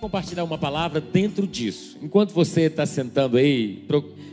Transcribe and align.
Compartilhar 0.00 0.44
uma 0.44 0.58
palavra 0.58 1.00
dentro 1.00 1.46
disso. 1.46 1.98
Enquanto 2.00 2.32
você 2.32 2.62
está 2.62 2.86
sentando 2.86 3.36
aí, 3.36 3.84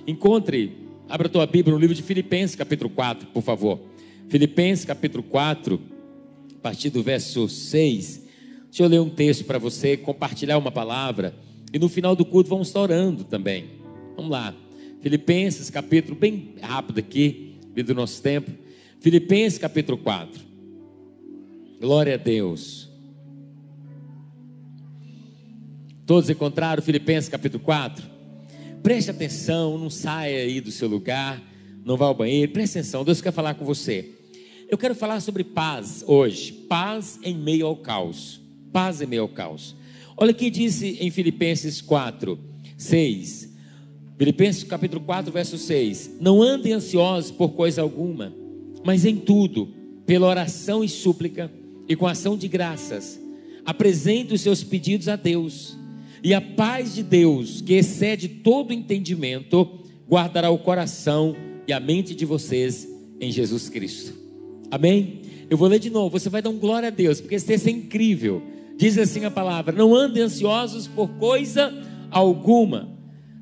Encontre, 0.05 0.71
abra 1.09 1.27
a 1.27 1.29
tua 1.29 1.45
Bíblia 1.45 1.73
no 1.73 1.79
livro 1.79 1.95
de 1.95 2.03
Filipenses, 2.03 2.55
capítulo 2.55 2.89
4, 2.89 3.27
por 3.29 3.41
favor. 3.41 3.79
Filipenses, 4.29 4.85
capítulo 4.85 5.23
4, 5.23 5.81
a 6.57 6.59
partir 6.61 6.89
do 6.89 7.01
verso 7.01 7.49
6. 7.49 8.23
Deixa 8.65 8.83
eu 8.83 8.87
ler 8.87 8.99
um 8.99 9.09
texto 9.09 9.43
para 9.45 9.57
você, 9.57 9.97
compartilhar 9.97 10.57
uma 10.57 10.71
palavra. 10.71 11.35
E 11.73 11.79
no 11.79 11.89
final 11.89 12.15
do 12.15 12.25
culto 12.25 12.49
vamos 12.49 12.67
estar 12.67 12.81
orando 12.81 13.23
também. 13.23 13.65
Vamos 14.15 14.31
lá. 14.31 14.53
Filipenses, 15.01 15.69
capítulo, 15.69 16.15
bem 16.15 16.55
rápido 16.61 16.99
aqui, 16.99 17.55
devido 17.73 17.91
ao 17.91 17.95
nosso 17.95 18.21
tempo. 18.21 18.51
Filipenses, 18.99 19.57
capítulo 19.57 19.97
4. 19.97 20.41
Glória 21.79 22.13
a 22.15 22.17
Deus. 22.17 22.84
Todos 26.05 26.29
encontraram 26.29 26.83
Filipenses 26.83 27.27
capítulo 27.27 27.63
4? 27.63 28.05
Preste 28.83 29.09
atenção, 29.09 29.75
não 29.75 29.89
saia 29.89 30.43
aí 30.43 30.61
do 30.61 30.69
seu 30.69 30.87
lugar, 30.87 31.41
não 31.83 31.97
vá 31.97 32.05
ao 32.05 32.13
banheiro, 32.13 32.51
preste 32.51 32.77
atenção, 32.77 33.03
Deus 33.03 33.21
quer 33.21 33.31
falar 33.31 33.55
com 33.55 33.65
você. 33.65 34.11
Eu 34.69 34.77
quero 34.77 34.93
falar 34.93 35.19
sobre 35.19 35.43
paz 35.43 36.03
hoje, 36.05 36.51
paz 36.51 37.19
em 37.23 37.35
meio 37.35 37.65
ao 37.65 37.75
caos. 37.75 38.39
Paz 38.71 39.01
em 39.01 39.07
meio 39.07 39.23
ao 39.23 39.27
caos. 39.27 39.75
Olha 40.15 40.31
o 40.31 40.35
que 40.35 40.51
disse 40.51 40.95
em 40.99 41.09
Filipenses 41.09 41.81
4, 41.81 42.37
6. 42.77 43.55
Filipenses 44.15 44.63
capítulo 44.63 45.01
4, 45.01 45.31
verso 45.31 45.57
6. 45.57 46.17
Não 46.21 46.39
andem 46.39 46.73
ansiosos 46.73 47.31
por 47.31 47.53
coisa 47.53 47.81
alguma, 47.81 48.31
mas 48.83 49.05
em 49.05 49.15
tudo, 49.15 49.73
pela 50.05 50.27
oração 50.27 50.83
e 50.83 50.89
súplica 50.89 51.51
e 51.89 51.95
com 51.95 52.05
ação 52.05 52.37
de 52.37 52.47
graças, 52.47 53.19
apresente 53.65 54.35
os 54.35 54.41
seus 54.41 54.63
pedidos 54.63 55.07
a 55.07 55.15
Deus 55.15 55.75
e 56.25 56.33
a 56.33 56.41
paz 56.41 56.95
de 56.95 57.03
Deus, 57.03 57.61
que 57.61 57.75
excede 57.75 58.27
todo 58.27 58.73
entendimento, 58.73 59.83
guardará 60.09 60.49
o 60.49 60.57
coração 60.57 61.35
e 61.67 61.71
a 61.71 61.79
mente 61.79 62.15
de 62.15 62.25
vocês 62.25 62.89
em 63.21 63.31
Jesus 63.31 63.69
Cristo. 63.69 64.11
Amém? 64.71 65.21
Eu 65.51 65.55
vou 65.55 65.67
ler 65.67 65.77
de 65.77 65.91
novo, 65.91 66.17
você 66.17 66.27
vai 66.27 66.41
dar 66.41 66.49
um 66.49 66.57
glória 66.57 66.87
a 66.87 66.89
Deus, 66.89 67.21
porque 67.21 67.35
esse 67.35 67.45
texto 67.45 67.67
é 67.67 67.69
incrível. 67.69 68.41
Diz 68.75 68.97
assim 68.97 69.23
a 69.23 69.29
palavra: 69.29 69.71
Não 69.71 69.93
andem 69.93 70.23
ansiosos 70.23 70.87
por 70.87 71.09
coisa 71.09 71.71
alguma, 72.09 72.89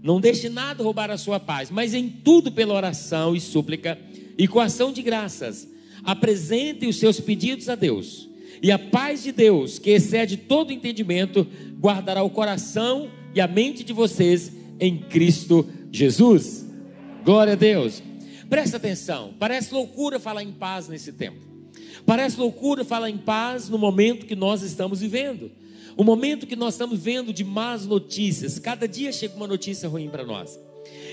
não 0.04 0.20
deixe 0.20 0.50
nada 0.50 0.84
roubar 0.84 1.10
a 1.10 1.18
sua 1.18 1.40
paz, 1.40 1.72
mas 1.72 1.94
em 1.94 2.10
tudo 2.10 2.52
pela 2.52 2.74
oração 2.74 3.34
e 3.34 3.40
súplica 3.40 3.98
e 4.38 4.46
com 4.46 4.60
ação 4.60 4.92
de 4.92 5.02
graças, 5.02 5.66
apresentem 6.04 6.90
os 6.90 6.98
seus 6.98 7.18
pedidos 7.22 7.70
a 7.70 7.76
Deus 7.76 8.28
e 8.64 8.72
a 8.72 8.80
paz 8.80 9.22
de 9.22 9.34
Deus, 9.34 9.78
que 9.78 9.90
excede 9.90 10.38
todo 10.38 10.72
entendimento, 10.72 11.46
guardará 11.78 12.24
o 12.24 12.30
coração 12.30 13.12
e 13.36 13.42
a 13.42 13.48
mente 13.48 13.84
de 13.84 13.92
vocês 13.92 14.54
em 14.80 14.98
Cristo 14.98 15.68
Jesus. 15.92 16.66
Glória 17.26 17.54
a 17.54 17.58
Deus. 17.58 18.02
Presta 18.50 18.78
atenção, 18.78 19.34
parece 19.38 19.74
loucura 19.74 20.18
falar 20.18 20.44
em 20.44 20.54
paz 20.54 20.88
nesse 20.88 21.12
tempo. 21.12 21.40
Parece 22.06 22.40
loucura 22.40 22.86
falar 22.86 23.10
em 23.10 23.18
paz 23.18 23.68
no 23.68 23.78
momento 23.78 24.26
que 24.26 24.36
nós 24.36 24.62
estamos 24.62 25.02
vivendo. 25.02 25.52
O 25.98 26.04
momento 26.04 26.48
que 26.48 26.56
nós 26.56 26.76
estamos 26.76 27.00
vendo 27.00 27.34
de 27.34 27.44
más 27.44 27.86
notícias. 27.86 28.60
Cada 28.60 28.88
dia 28.88 29.12
chega 29.12 29.36
uma 29.36 29.48
notícia 29.48 29.90
ruim 29.90 30.10
para 30.10 30.26
nós. 30.26 30.58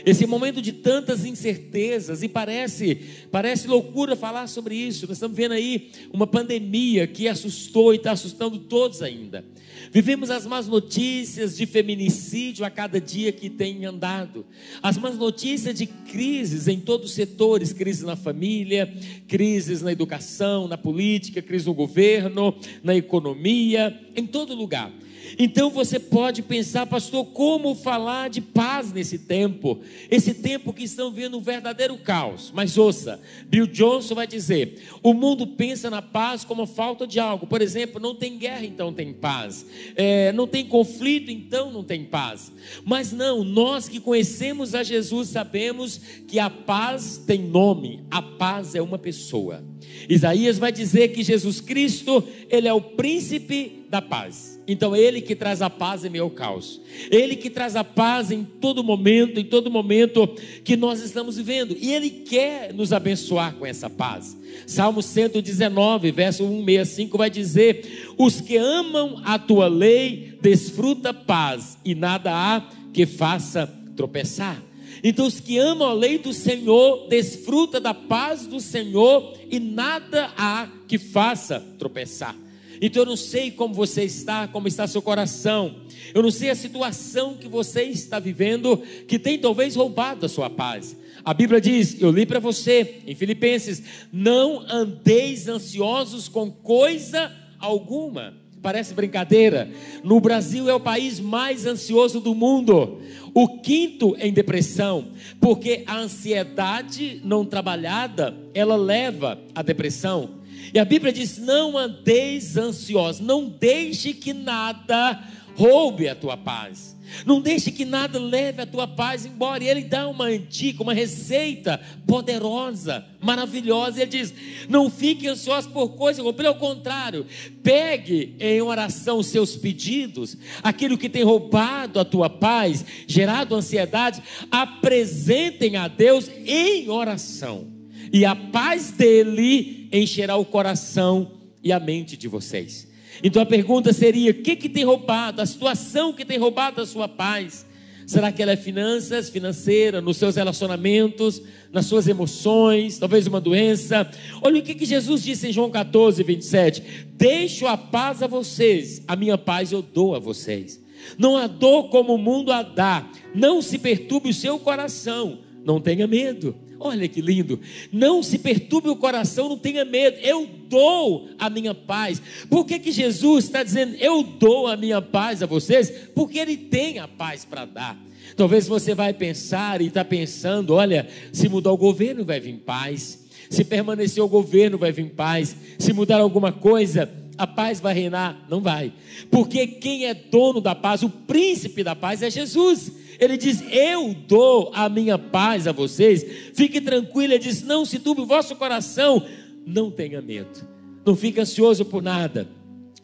Esse 0.05 0.27
momento 0.27 0.63
de 0.63 0.73
tantas 0.73 1.25
incertezas 1.25 2.23
e 2.23 2.29
parece, 2.29 3.01
parece 3.31 3.69
loucura 3.69 4.17
falar 4.17 4.47
sobre 4.47 4.75
isso. 4.75 5.07
Nós 5.07 5.17
estamos 5.17 5.37
vendo 5.37 5.53
aí 5.53 5.91
uma 6.13 6.27
pandemia 6.27 7.07
que 7.07 7.29
assustou 7.29 7.93
e 7.93 7.97
está 7.97 8.13
assustando 8.13 8.59
todos 8.59 9.03
ainda. 9.03 9.45
Vivemos 9.93 10.31
as 10.31 10.47
más 10.47 10.69
notícias 10.69 11.57
de 11.57 11.67
feminicídio 11.67 12.65
a 12.65 12.71
cada 12.71 13.01
dia 13.01 13.33
que 13.33 13.51
tem 13.51 13.85
andado. 13.85 14.47
As 14.83 14.97
más 14.97 15.17
notícias 15.17 15.75
de 15.75 15.87
crises 15.87 16.69
em 16.69 16.79
todos 16.79 17.11
os 17.11 17.15
setores, 17.15 17.73
crise 17.73 18.05
na 18.05 18.15
família, 18.15 18.93
crises 19.27 19.83
na 19.83 19.91
educação, 19.91 20.69
na 20.69 20.79
política, 20.79 21.43
crise 21.43 21.67
no 21.67 21.75
governo, 21.75 22.55
na 22.83 22.95
economia, 22.95 23.99
em 24.15 24.27
todo 24.27 24.55
lugar. 24.55 24.93
Então 25.39 25.71
você 25.71 25.99
pode 25.99 26.43
pensar, 26.43 26.87
pastor, 26.87 27.25
como 27.27 27.75
falar 27.75 28.31
de 28.31 28.41
paz 28.41 28.93
nesse 28.93 29.19
tempo? 29.19 29.81
Esse 30.11 30.35
tempo 30.35 30.73
que 30.73 30.85
estão 30.85 31.11
vendo 31.11 31.39
um 31.39 31.41
verdadeiro 31.41 31.97
caos. 31.99 32.51
Mas 32.55 32.77
ouça, 32.77 33.21
Bill 33.47 33.67
Johnson 33.67 34.15
vai 34.15 34.27
dizer: 34.27 34.83
o 35.03 35.15
mundo 35.15 35.47
pensa 35.47 35.89
na 35.89 36.03
paz 36.03 36.45
como 36.45 36.67
falta 36.67 37.07
de 37.07 37.21
algo. 37.21 37.47
Por 37.47 37.63
exemplo, 37.63 38.01
não 38.01 38.15
tem 38.15 38.37
guerra, 38.37 38.65
então 38.65 38.93
tem 38.93 39.13
paz. 39.13 39.65
É, 39.95 40.33
não 40.33 40.47
tem 40.47 40.67
conflito, 40.67 41.31
então 41.31 41.71
não 41.71 41.85
tem 41.85 42.05
paz. 42.05 42.53
Mas 42.85 43.13
não, 43.13 43.45
nós 43.45 43.89
que 43.89 44.01
conhecemos 44.01 44.75
a 44.75 44.83
Jesus 44.83 45.29
sabemos 45.29 46.01
que 46.27 46.39
a 46.39 46.51
paz 46.51 47.23
tem 47.27 47.41
nome. 47.41 48.05
A 48.11 48.21
paz 48.21 48.75
é 48.75 48.83
uma 48.83 48.99
pessoa. 48.99 49.65
Isaías 50.09 50.59
vai 50.59 50.73
dizer 50.73 51.09
que 51.09 51.23
Jesus 51.23 51.61
Cristo, 51.61 52.23
ele 52.49 52.69
é 52.69 52.73
o 52.73 52.81
príncipe 52.81 53.80
da 53.91 54.01
paz. 54.01 54.61
Então, 54.69 54.95
Ele 54.95 55.21
que 55.21 55.35
traz 55.35 55.61
a 55.61 55.69
paz 55.69 56.05
em 56.05 56.17
ao 56.17 56.31
caos, 56.31 56.81
Ele 57.11 57.35
que 57.35 57.51
traz 57.51 57.75
a 57.75 57.83
paz 57.83 58.31
em 58.31 58.45
todo 58.45 58.85
momento, 58.85 59.41
em 59.41 59.45
todo 59.45 59.69
momento 59.69 60.29
que 60.63 60.77
nós 60.77 61.03
estamos 61.03 61.37
vivendo, 61.37 61.77
e 61.77 61.93
Ele 61.93 62.09
quer 62.09 62.73
nos 62.73 62.93
abençoar 62.93 63.55
com 63.57 63.67
essa 63.67 63.91
paz. 63.91 64.39
Salmo 64.65 65.03
119, 65.03 66.13
verso 66.13 66.45
165 66.45 67.19
vai 67.19 67.29
dizer: 67.29 68.15
Os 68.17 68.41
que 68.41 68.57
amam 68.57 69.21
a 69.25 69.37
tua 69.41 69.67
lei 69.67 70.39
desfruta 70.41 71.13
paz, 71.13 71.77
e 71.85 71.93
nada 71.93 72.31
há 72.33 72.63
que 72.93 73.05
faça 73.05 73.67
tropeçar. 73.97 74.63
Então, 75.03 75.27
os 75.27 75.41
que 75.41 75.59
amam 75.59 75.89
a 75.89 75.93
lei 75.93 76.19
do 76.19 76.33
Senhor 76.33 77.09
desfruta 77.09 77.81
da 77.81 77.95
paz 77.95 78.47
do 78.47 78.61
Senhor, 78.61 79.37
e 79.51 79.59
nada 79.59 80.33
há 80.37 80.69
que 80.87 80.97
faça 80.97 81.59
tropeçar. 81.77 82.37
Então 82.81 83.03
eu 83.03 83.07
não 83.07 83.17
sei 83.17 83.51
como 83.51 83.75
você 83.75 84.05
está, 84.05 84.49
como 84.49 84.67
está 84.67 84.87
seu 84.87 85.03
coração. 85.03 85.77
Eu 86.15 86.23
não 86.23 86.31
sei 86.31 86.51
a 86.51 86.55
situação 86.55 87.35
que 87.35 87.47
você 87.47 87.83
está 87.83 88.19
vivendo 88.19 88.77
que 89.07 89.19
tem 89.19 89.39
talvez 89.39 89.77
roubado 89.77 90.25
a 90.25 90.29
sua 90.29 90.49
paz. 90.49 90.97
A 91.25 91.35
Bíblia 91.35 91.61
diz, 91.61 92.01
eu 92.01 92.11
li 92.11 92.25
para 92.25 92.41
você 92.41 93.01
em 93.07 93.15
Filipenses: 93.15 93.83
não 94.13 94.65
andeis 94.69 95.47
ansiosos 95.49 96.29
com 96.29 96.51
coisa 96.51 97.31
alguma. 97.59 98.35
Parece 98.63 98.93
brincadeira. 98.93 99.71
No 100.05 100.21
Brasil 100.21 100.69
é 100.69 100.75
o 100.75 100.81
país 100.81 101.19
mais 101.19 101.65
ansioso 101.65 102.21
do 102.21 102.35
mundo. 102.35 103.01
O 103.33 103.61
quinto 103.61 104.15
em 104.19 104.33
depressão, 104.33 105.09
porque 105.41 105.83
a 105.87 105.97
ansiedade 105.97 107.21
não 107.25 107.45
trabalhada, 107.45 108.37
ela 108.53 108.77
leva 108.77 109.41
à 109.55 109.63
depressão. 109.63 110.40
E 110.73 110.79
a 110.79 110.85
Bíblia 110.85 111.13
diz: 111.13 111.39
não 111.39 111.77
andeis 111.77 112.57
ansiosos, 112.57 113.21
não 113.21 113.49
deixe 113.49 114.13
que 114.13 114.33
nada 114.33 115.23
roube 115.57 116.09
a 116.09 116.15
tua 116.15 116.37
paz. 116.37 116.99
Não 117.27 117.41
deixe 117.41 117.73
que 117.73 117.85
nada 117.85 118.21
leve 118.21 118.63
a 118.63 118.67
tua 118.67 118.87
paz 118.87 119.27
embora. 119.27 119.65
E 119.65 119.69
ele 119.69 119.83
dá 119.83 120.09
uma 120.09 120.39
dica, 120.39 120.83
uma 120.83 120.95
receita 120.95 121.81
poderosa, 122.07 123.05
maravilhosa. 123.21 124.01
Ele 124.01 124.11
diz: 124.11 124.33
Não 124.69 124.89
fique 124.89 125.27
ansioso 125.27 125.71
por 125.71 125.91
coisa, 125.91 126.23
pelo 126.33 126.55
contrário, 126.55 127.27
pegue 127.63 128.37
em 128.39 128.63
oração 128.63 129.19
os 129.19 129.27
seus 129.27 129.57
pedidos, 129.57 130.37
aquilo 130.63 130.97
que 130.97 131.09
tem 131.09 131.25
roubado 131.25 131.99
a 131.99 132.05
tua 132.05 132.31
paz, 132.31 132.85
gerado 133.07 133.57
ansiedade, 133.57 134.23
apresentem 134.51 135.77
a 135.77 135.89
Deus 135.89 136.31
em 136.47 136.89
oração 136.89 137.81
e 138.13 138.25
a 138.25 138.35
paz 138.35 138.91
dele 138.91 139.80
encherá 139.93 140.37
o 140.37 140.45
coração 140.45 141.33
e 141.63 141.73
a 141.73 141.81
mente 141.81 142.17
de 142.17 142.29
vocês. 142.29 142.89
Então 143.23 143.43
a 143.43 143.47
pergunta 143.47 143.93
seria: 143.93 144.31
o 144.31 144.35
que, 144.35 144.57
que 144.57 144.69
tem 144.69 144.85
roubado? 144.85 145.41
A 145.41 145.47
situação 145.47 146.13
que 146.13 146.25
tem 146.25 146.39
roubado 146.39 146.81
a 146.81 146.87
sua 146.87 147.09
paz? 147.09 147.67
Será 148.07 148.33
que 148.33 148.43
ela 148.43 148.51
é 148.51 148.57
finanças, 148.57 149.31
financeira, 149.31 150.01
nos 150.01 150.17
seus 150.17 150.35
relacionamentos, 150.35 151.41
nas 151.73 151.87
suas 151.87 152.09
emoções, 152.09 152.99
talvez 152.99 153.29
uma 153.29 153.41
doença? 153.41 154.11
Olha 154.43 154.59
o 154.59 154.63
que, 154.65 154.75
que 154.75 154.85
Jesus 154.85 155.23
disse 155.23 155.47
em 155.47 155.53
João 155.53 155.71
14, 155.71 156.21
27. 156.21 157.07
Deixo 157.13 157.69
a 157.69 157.77
paz 157.77 158.21
a 158.21 158.27
vocês, 158.27 159.01
a 159.07 159.15
minha 159.15 159.39
paz 159.39 159.71
eu 159.71 159.81
dou 159.81 160.17
a 160.17 160.19
vocês. 160.19 160.83
Não 161.17 161.37
a 161.37 161.47
dou 161.47 161.89
como 161.89 162.15
o 162.15 162.19
mundo 162.19 162.51
a 162.51 162.65
dá. 162.65 163.09
Não 163.33 163.63
se 163.63 163.79
perturbe 163.79 164.31
o 164.31 164.35
seu 164.35 164.59
coração, 164.59 165.39
não 165.65 165.81
tenha 165.81 166.09
medo. 166.09 166.57
Olha 166.83 167.07
que 167.07 167.21
lindo. 167.21 167.61
Não 167.93 168.23
se 168.23 168.39
perturbe 168.39 168.89
o 168.89 168.97
coração, 168.97 169.51
não 169.51 169.59
tenha 169.59 169.85
medo. 169.85 170.17
Eu 170.23 170.49
dou 170.67 171.29
a 171.39 171.51
minha 171.51 171.75
paz. 171.75 172.23
Por 172.49 172.65
que, 172.65 172.79
que 172.79 172.91
Jesus 172.91 173.45
está 173.45 173.63
dizendo, 173.63 173.95
eu 173.97 174.23
dou 174.23 174.67
a 174.67 174.79
minha 174.79 175.03
paz 175.03 175.43
a 175.43 175.47
vocês? 175.47 175.91
Porque 176.15 176.39
Ele 176.39 176.57
tem 176.57 176.99
a 176.99 177.07
paz 177.07 177.45
para 177.45 177.67
dar. 177.67 178.01
Talvez 178.35 178.67
você 178.67 178.95
vai 178.95 179.13
pensar 179.13 179.83
e 179.83 179.89
está 179.89 180.03
pensando: 180.03 180.73
olha, 180.73 181.07
se 181.31 181.51
mudar 181.51 181.71
o 181.71 181.77
governo 181.77 182.25
vai 182.25 182.41
vir 182.41 182.57
paz. 182.57 183.27
Se 183.51 183.63
permanecer 183.63 184.23
o 184.23 184.29
governo 184.29 184.79
vai 184.79 184.91
vir 184.91 185.11
paz. 185.11 185.55
Se 185.79 185.93
mudar 185.93 186.19
alguma 186.19 186.51
coisa, 186.51 187.11
a 187.37 187.47
paz 187.47 187.79
vai 187.79 187.93
reinar? 187.93 188.47
Não 188.49 188.63
vai. 188.63 188.91
Porque 189.31 189.67
quem 189.67 190.07
é 190.07 190.15
dono 190.15 190.63
da 190.63 190.75
paz, 190.75 191.03
o 191.03 191.11
príncipe 191.11 191.85
da 191.85 191.95
paz 191.95 192.23
é 192.23 192.31
Jesus. 192.31 193.00
Ele 193.21 193.37
diz: 193.37 193.63
Eu 193.71 194.15
dou 194.15 194.73
a 194.75 194.89
minha 194.89 195.19
paz 195.19 195.67
a 195.67 195.73
vocês. 195.73 196.25
Fique 196.55 196.81
tranquilo. 196.81 197.35
Ele 197.35 197.39
diz: 197.39 197.63
Não 197.63 197.85
se 197.85 197.99
turbe 197.99 198.23
o 198.23 198.27
vosso 198.27 198.57
coração. 198.57 199.25
Não 199.67 199.91
tenha 199.91 200.23
medo. 200.23 200.67
Não 201.05 201.15
fique 201.15 201.39
ansioso 201.39 201.85
por 201.85 202.03
nada. 202.03 202.49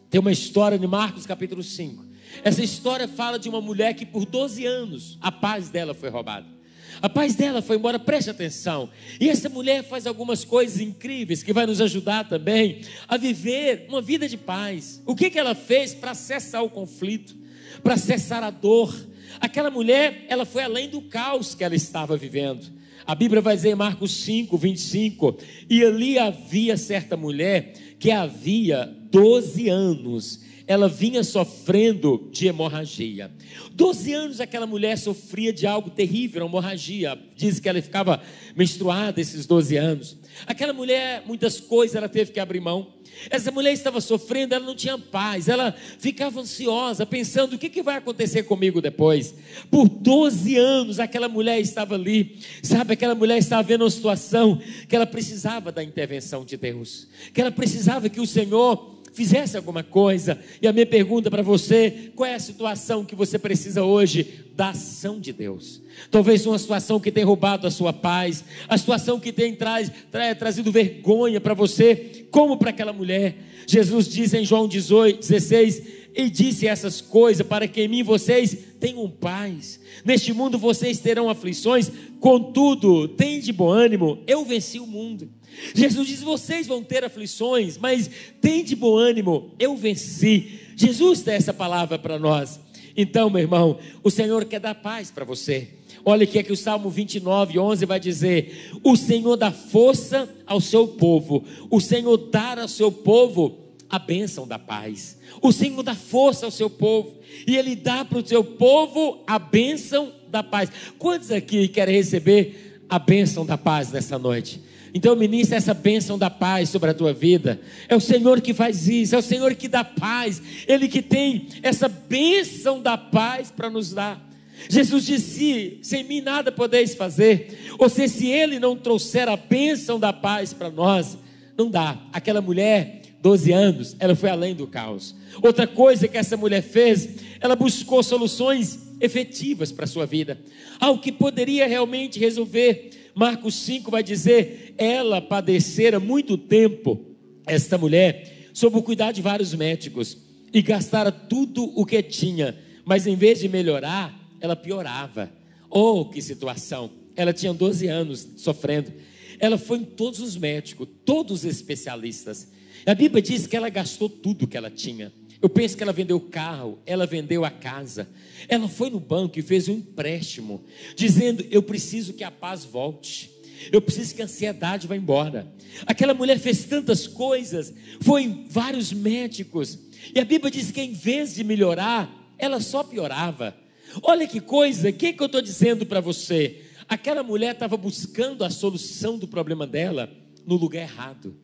Tem 0.09 0.19
uma 0.19 0.31
história 0.31 0.79
de 0.79 0.87
Marcos 0.87 1.25
capítulo 1.25 1.61
5. 1.61 2.05
Essa 2.43 2.63
história 2.63 3.07
fala 3.07 3.37
de 3.37 3.47
uma 3.47 3.61
mulher 3.61 3.93
que 3.93 4.05
por 4.05 4.25
12 4.25 4.65
anos 4.65 5.17
a 5.21 5.31
paz 5.31 5.69
dela 5.69 5.93
foi 5.93 6.09
roubada. 6.09 6.57
A 7.01 7.07
paz 7.07 7.35
dela 7.35 7.61
foi 7.61 7.75
embora, 7.75 7.99
preste 7.99 8.29
atenção. 8.29 8.89
E 9.19 9.29
essa 9.29 9.49
mulher 9.49 9.83
faz 9.83 10.07
algumas 10.07 10.43
coisas 10.43 10.79
incríveis 10.79 11.43
que 11.43 11.53
vai 11.53 11.65
nos 11.65 11.79
ajudar 11.79 12.27
também 12.27 12.81
a 13.07 13.17
viver 13.17 13.85
uma 13.87 14.01
vida 14.01 14.27
de 14.27 14.37
paz. 14.37 15.01
O 15.05 15.15
que, 15.15 15.29
que 15.29 15.37
ela 15.37 15.53
fez 15.53 15.93
para 15.93 16.15
cessar 16.15 16.63
o 16.63 16.69
conflito, 16.69 17.35
para 17.83 17.97
cessar 17.97 18.43
a 18.43 18.49
dor, 18.49 18.93
Aquela 19.39 19.69
mulher, 19.69 20.25
ela 20.29 20.45
foi 20.45 20.63
além 20.63 20.89
do 20.89 21.01
caos 21.01 21.53
que 21.53 21.63
ela 21.63 21.75
estava 21.75 22.17
vivendo. 22.17 22.65
A 23.05 23.13
Bíblia 23.13 23.41
vai 23.41 23.55
dizer 23.55 23.69
em 23.69 23.75
Marcos 23.75 24.11
5, 24.23 24.57
25: 24.57 25.37
E 25.69 25.83
ali 25.83 26.17
havia 26.17 26.75
certa 26.75 27.15
mulher 27.15 27.73
que 27.99 28.11
havia 28.11 28.85
12 29.11 29.69
anos 29.69 30.41
ela 30.67 30.89
vinha 30.89 31.23
sofrendo 31.23 32.27
de 32.29 32.47
hemorragia. 32.47 33.31
Doze 33.73 34.11
anos 34.11 34.41
aquela 34.41 34.67
mulher 34.67 34.97
sofria 34.97 35.53
de 35.53 35.65
algo 35.65 35.89
terrível, 35.89 36.45
hemorragia. 36.45 37.17
Diz 37.35 37.59
que 37.59 37.69
ela 37.69 37.81
ficava 37.81 38.21
menstruada 38.53 39.21
esses 39.21 39.45
12 39.45 39.77
anos. 39.77 40.17
Aquela 40.45 40.73
mulher, 40.73 41.23
muitas 41.25 41.59
coisas 41.59 41.95
ela 41.95 42.09
teve 42.09 42.31
que 42.31 42.39
abrir 42.39 42.59
mão. 42.59 42.93
Essa 43.29 43.49
mulher 43.49 43.71
estava 43.73 43.99
sofrendo, 43.99 44.53
ela 44.53 44.65
não 44.65 44.75
tinha 44.75 44.97
paz, 44.97 45.47
ela 45.47 45.73
ficava 45.97 46.39
ansiosa, 46.39 47.05
pensando: 47.05 47.53
o 47.53 47.57
que, 47.57 47.69
que 47.69 47.81
vai 47.81 47.97
acontecer 47.97 48.43
comigo 48.43 48.79
depois? 48.81 49.33
Por 49.71 49.87
12 49.87 50.55
anos, 50.57 50.99
aquela 50.99 51.27
mulher 51.27 51.59
estava 51.59 51.95
ali, 51.95 52.37
sabe? 52.61 52.93
Aquela 52.93 53.15
mulher 53.15 53.37
estava 53.37 53.63
vendo 53.63 53.81
uma 53.83 53.89
situação 53.89 54.61
que 54.87 54.95
ela 54.95 55.07
precisava 55.07 55.71
da 55.71 55.83
intervenção 55.83 56.45
de 56.45 56.57
Deus, 56.57 57.07
que 57.33 57.41
ela 57.41 57.51
precisava 57.51 58.09
que 58.09 58.19
o 58.19 58.27
Senhor 58.27 58.96
fizesse 59.13 59.57
alguma 59.57 59.83
coisa. 59.83 60.39
E 60.61 60.67
a 60.67 60.73
minha 60.73 60.85
pergunta 60.85 61.29
para 61.29 61.41
você: 61.41 62.11
qual 62.15 62.29
é 62.29 62.35
a 62.35 62.39
situação 62.39 63.03
que 63.03 63.15
você 63.15 63.39
precisa 63.39 63.83
hoje 63.83 64.45
da 64.55 64.69
ação 64.69 65.19
de 65.19 65.33
Deus? 65.33 65.81
Talvez 66.11 66.45
uma 66.45 66.59
situação 66.59 66.99
que 66.99 67.11
tem 67.11 67.23
roubado 67.23 67.67
a 67.67 67.71
sua 67.71 67.91
paz, 67.91 68.43
a 68.67 68.77
situação 68.77 69.19
que 69.19 69.31
tem 69.31 69.55
traz, 69.55 69.91
tra, 70.11 70.33
trazido 70.35 70.71
vergonha 70.71 71.41
para 71.41 71.53
você, 71.53 72.25
como 72.31 72.57
para 72.57 72.69
aquela 72.69 72.93
mulher. 72.93 73.35
Jesus 73.65 74.07
diz 74.07 74.33
em 74.33 74.45
João 74.45 74.67
18, 74.67 75.19
16: 75.19 75.96
E 76.17 76.31
disse 76.31 76.67
essas 76.67 76.99
coisas 76.99 77.45
para 77.45 77.67
que 77.67 77.79
em 77.79 77.87
mim 77.87 78.01
vocês 78.01 78.57
tenham 78.79 79.07
paz. 79.07 79.79
Neste 80.03 80.33
mundo 80.33 80.57
vocês 80.57 80.99
terão 80.99 81.29
aflições, 81.29 81.91
contudo, 82.19 83.07
tem 83.07 83.39
de 83.39 83.53
bom 83.53 83.69
ânimo, 83.69 84.23
eu 84.25 84.43
venci 84.43 84.79
o 84.79 84.87
mundo. 84.87 85.29
Jesus 85.75 86.07
diz: 86.07 86.23
vocês 86.23 86.65
vão 86.65 86.83
ter 86.83 87.03
aflições, 87.03 87.77
mas 87.77 88.09
tem 88.41 88.63
de 88.63 88.75
bom 88.75 88.97
ânimo, 88.97 89.53
eu 89.59 89.77
venci. 89.77 90.59
Jesus 90.75 91.21
dá 91.21 91.33
essa 91.33 91.53
palavra 91.53 91.99
para 91.99 92.17
nós. 92.17 92.59
Então, 92.95 93.29
meu 93.29 93.43
irmão, 93.43 93.77
o 94.03 94.09
Senhor 94.09 94.43
quer 94.45 94.59
dar 94.59 94.73
paz 94.73 95.11
para 95.11 95.23
você. 95.23 95.67
Olha 96.03 96.23
o 96.23 96.27
que 96.27 96.39
é 96.39 96.43
que 96.43 96.51
o 96.51 96.57
Salmo 96.57 96.89
29, 96.89 97.59
11 97.59 97.85
vai 97.85 97.99
dizer: 97.99 98.71
O 98.83 98.95
Senhor 98.95 99.35
dá 99.35 99.51
força 99.51 100.27
ao 100.47 100.59
seu 100.59 100.87
povo, 100.87 101.43
o 101.69 101.79
Senhor 101.79 102.17
dá 102.17 102.59
ao 102.59 102.67
seu 102.67 102.91
povo 102.91 103.66
a 103.89 103.99
bênção 103.99 104.47
da 104.47 104.59
paz. 104.59 105.17
O 105.41 105.51
Senhor 105.51 105.81
dá 105.83 105.95
força 105.95 106.45
ao 106.45 106.51
seu 106.51 106.69
povo, 106.69 107.15
e 107.45 107.55
Ele 107.55 107.75
dá 107.75 108.03
para 108.03 108.19
o 108.19 108.27
seu 108.27 108.43
povo 108.43 109.23
a 109.25 109.39
bênção 109.39 110.11
da 110.29 110.43
paz. 110.43 110.69
Quantos 110.97 111.31
aqui 111.31 111.67
querem 111.67 111.95
receber 111.95 112.81
a 112.89 112.99
bênção 112.99 113.45
da 113.45 113.57
paz 113.57 113.91
nessa 113.91 114.17
noite? 114.17 114.61
Então, 114.93 115.15
ministra 115.15 115.57
essa 115.57 115.73
bênção 115.73 116.17
da 116.17 116.29
paz 116.29 116.69
sobre 116.69 116.89
a 116.89 116.93
tua 116.93 117.13
vida. 117.13 117.61
É 117.87 117.95
o 117.95 117.99
Senhor 117.99 118.41
que 118.41 118.53
faz 118.53 118.87
isso, 118.87 119.15
é 119.15 119.17
o 119.17 119.21
Senhor 119.21 119.53
que 119.53 119.67
dá 119.67 119.83
paz, 119.83 120.41
Ele 120.67 120.87
que 120.87 121.01
tem 121.01 121.47
essa 121.61 121.87
bênção 121.87 122.81
da 122.81 122.97
paz 122.97 123.51
para 123.51 123.69
nos 123.69 123.93
dar. 123.93 124.27
Jesus 124.69 125.05
disse: 125.05 125.79
sem 125.83 126.03
mim 126.03 126.21
nada 126.21 126.51
podeis 126.51 126.95
fazer. 126.95 127.75
Ou 127.77 127.87
seja, 127.89 128.13
se 128.13 128.27
Ele 128.27 128.59
não 128.59 128.75
trouxer 128.75 129.29
a 129.29 129.37
bênção 129.37 129.99
da 129.99 130.11
paz 130.11 130.53
para 130.53 130.71
nós, 130.71 131.17
não 131.57 131.69
dá. 131.69 131.99
Aquela 132.11 132.41
mulher, 132.41 132.96
12 133.27 133.51
anos, 133.51 133.95
ela 133.99 134.15
foi 134.15 134.29
além 134.29 134.55
do 134.55 134.65
caos. 134.65 135.13
Outra 135.43 135.67
coisa 135.67 136.07
que 136.07 136.17
essa 136.17 136.37
mulher 136.37 136.61
fez, 136.61 137.09
ela 137.41 137.57
buscou 137.57 138.01
soluções 138.01 138.79
efetivas 139.01 139.69
para 139.69 139.83
a 139.83 139.87
sua 139.87 140.05
vida, 140.05 140.39
algo 140.79 141.01
que 141.01 141.11
poderia 141.11 141.67
realmente 141.67 142.19
resolver 142.19 142.89
Marcos 143.13 143.55
5 143.55 143.91
vai 143.91 144.01
dizer: 144.01 144.75
ela 144.77 145.19
padecera 145.19 145.99
muito 145.99 146.37
tempo, 146.37 147.03
esta 147.45 147.77
mulher, 147.77 148.49
sob 148.53 148.77
o 148.77 148.81
cuidado 148.83 149.15
de 149.15 149.21
vários 149.21 149.53
médicos, 149.53 150.17
e 150.53 150.61
gastara 150.61 151.11
tudo 151.11 151.65
o 151.75 151.85
que 151.85 152.01
tinha, 152.01 152.55
mas 152.85 153.07
em 153.07 153.15
vez 153.17 153.39
de 153.39 153.49
melhorar, 153.49 154.17
ela 154.39 154.55
piorava. 154.55 155.29
Oh, 155.69 156.05
que 156.05 156.21
situação! 156.21 156.91
Ela 157.13 157.33
tinha 157.33 157.53
12 157.53 157.87
anos 157.87 158.25
sofrendo. 158.37 158.93
Ela 159.37 159.57
foi 159.57 159.79
em 159.79 159.83
todos 159.83 160.19
os 160.21 160.37
médicos, 160.37 160.87
todos 161.03 161.39
os 161.39 161.45
especialistas. 161.45 162.55
A 162.85 162.93
Bíblia 162.93 163.21
diz 163.21 163.47
que 163.47 163.55
ela 163.55 163.69
gastou 163.69 164.09
tudo 164.09 164.47
que 164.47 164.57
ela 164.57 164.69
tinha. 164.69 165.11
Eu 165.41 165.49
penso 165.49 165.77
que 165.77 165.83
ela 165.83 165.93
vendeu 165.93 166.17
o 166.17 166.21
carro, 166.21 166.79
ela 166.85 167.05
vendeu 167.05 167.45
a 167.45 167.51
casa. 167.51 168.07
Ela 168.47 168.67
foi 168.67 168.89
no 168.89 168.99
banco 168.99 169.37
e 169.37 169.43
fez 169.43 169.67
um 169.67 169.73
empréstimo, 169.73 170.63
dizendo: 170.95 171.45
Eu 171.51 171.61
preciso 171.61 172.13
que 172.13 172.23
a 172.23 172.31
paz 172.31 172.65
volte. 172.65 173.31
Eu 173.71 173.81
preciso 173.81 174.15
que 174.15 174.21
a 174.21 174.25
ansiedade 174.25 174.87
vá 174.87 174.95
embora. 174.95 175.51
Aquela 175.85 176.13
mulher 176.13 176.39
fez 176.39 176.65
tantas 176.65 177.07
coisas, 177.07 177.73
foi 178.01 178.23
em 178.23 178.45
vários 178.47 178.93
médicos. 178.93 179.79
E 180.13 180.19
a 180.19 180.25
Bíblia 180.25 180.51
diz 180.51 180.71
que 180.71 180.81
em 180.81 180.93
vez 180.93 181.33
de 181.35 181.43
melhorar, 181.43 182.33
ela 182.37 182.59
só 182.59 182.83
piorava. 182.83 183.55
Olha 184.01 184.27
que 184.27 184.39
coisa, 184.39 184.89
o 184.89 184.93
que, 184.93 185.13
que 185.13 185.21
eu 185.21 185.25
estou 185.25 185.41
dizendo 185.41 185.85
para 185.85 185.99
você? 185.99 186.63
Aquela 186.87 187.23
mulher 187.23 187.53
estava 187.53 187.75
buscando 187.75 188.43
a 188.43 188.49
solução 188.49 189.17
do 189.17 189.27
problema 189.27 189.65
dela 189.65 190.09
no 190.45 190.55
lugar 190.55 190.81
errado. 190.81 191.35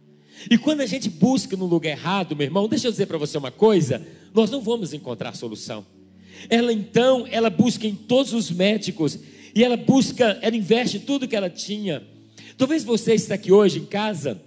E 0.50 0.58
quando 0.58 0.82
a 0.82 0.86
gente 0.86 1.10
busca 1.10 1.56
no 1.56 1.66
lugar 1.66 1.92
errado, 1.92 2.36
meu 2.36 2.46
irmão, 2.46 2.68
deixa 2.68 2.88
eu 2.88 2.92
dizer 2.92 3.06
para 3.06 3.18
você 3.18 3.38
uma 3.38 3.52
coisa: 3.52 4.06
nós 4.34 4.50
não 4.50 4.62
vamos 4.62 4.94
encontrar 4.94 5.36
solução. 5.36 5.86
Ela 6.50 6.74
então, 6.74 7.26
ela 7.30 7.50
busca 7.50 7.88
em 7.88 7.96
todos 7.96 8.34
os 8.34 8.52
médicos 8.52 9.20
e 9.56 9.64
ela 9.64 9.78
busca, 9.78 10.40
ela 10.42 10.56
investe 10.56 11.00
tudo 11.00 11.28
que 11.28 11.36
ela 11.36 11.50
tinha. 11.50 12.04
Talvez 12.58 12.84
você 12.84 13.14
está 13.14 13.36
aqui 13.36 13.52
hoje 13.52 13.80
em 13.80 13.86
casa, 13.86 14.42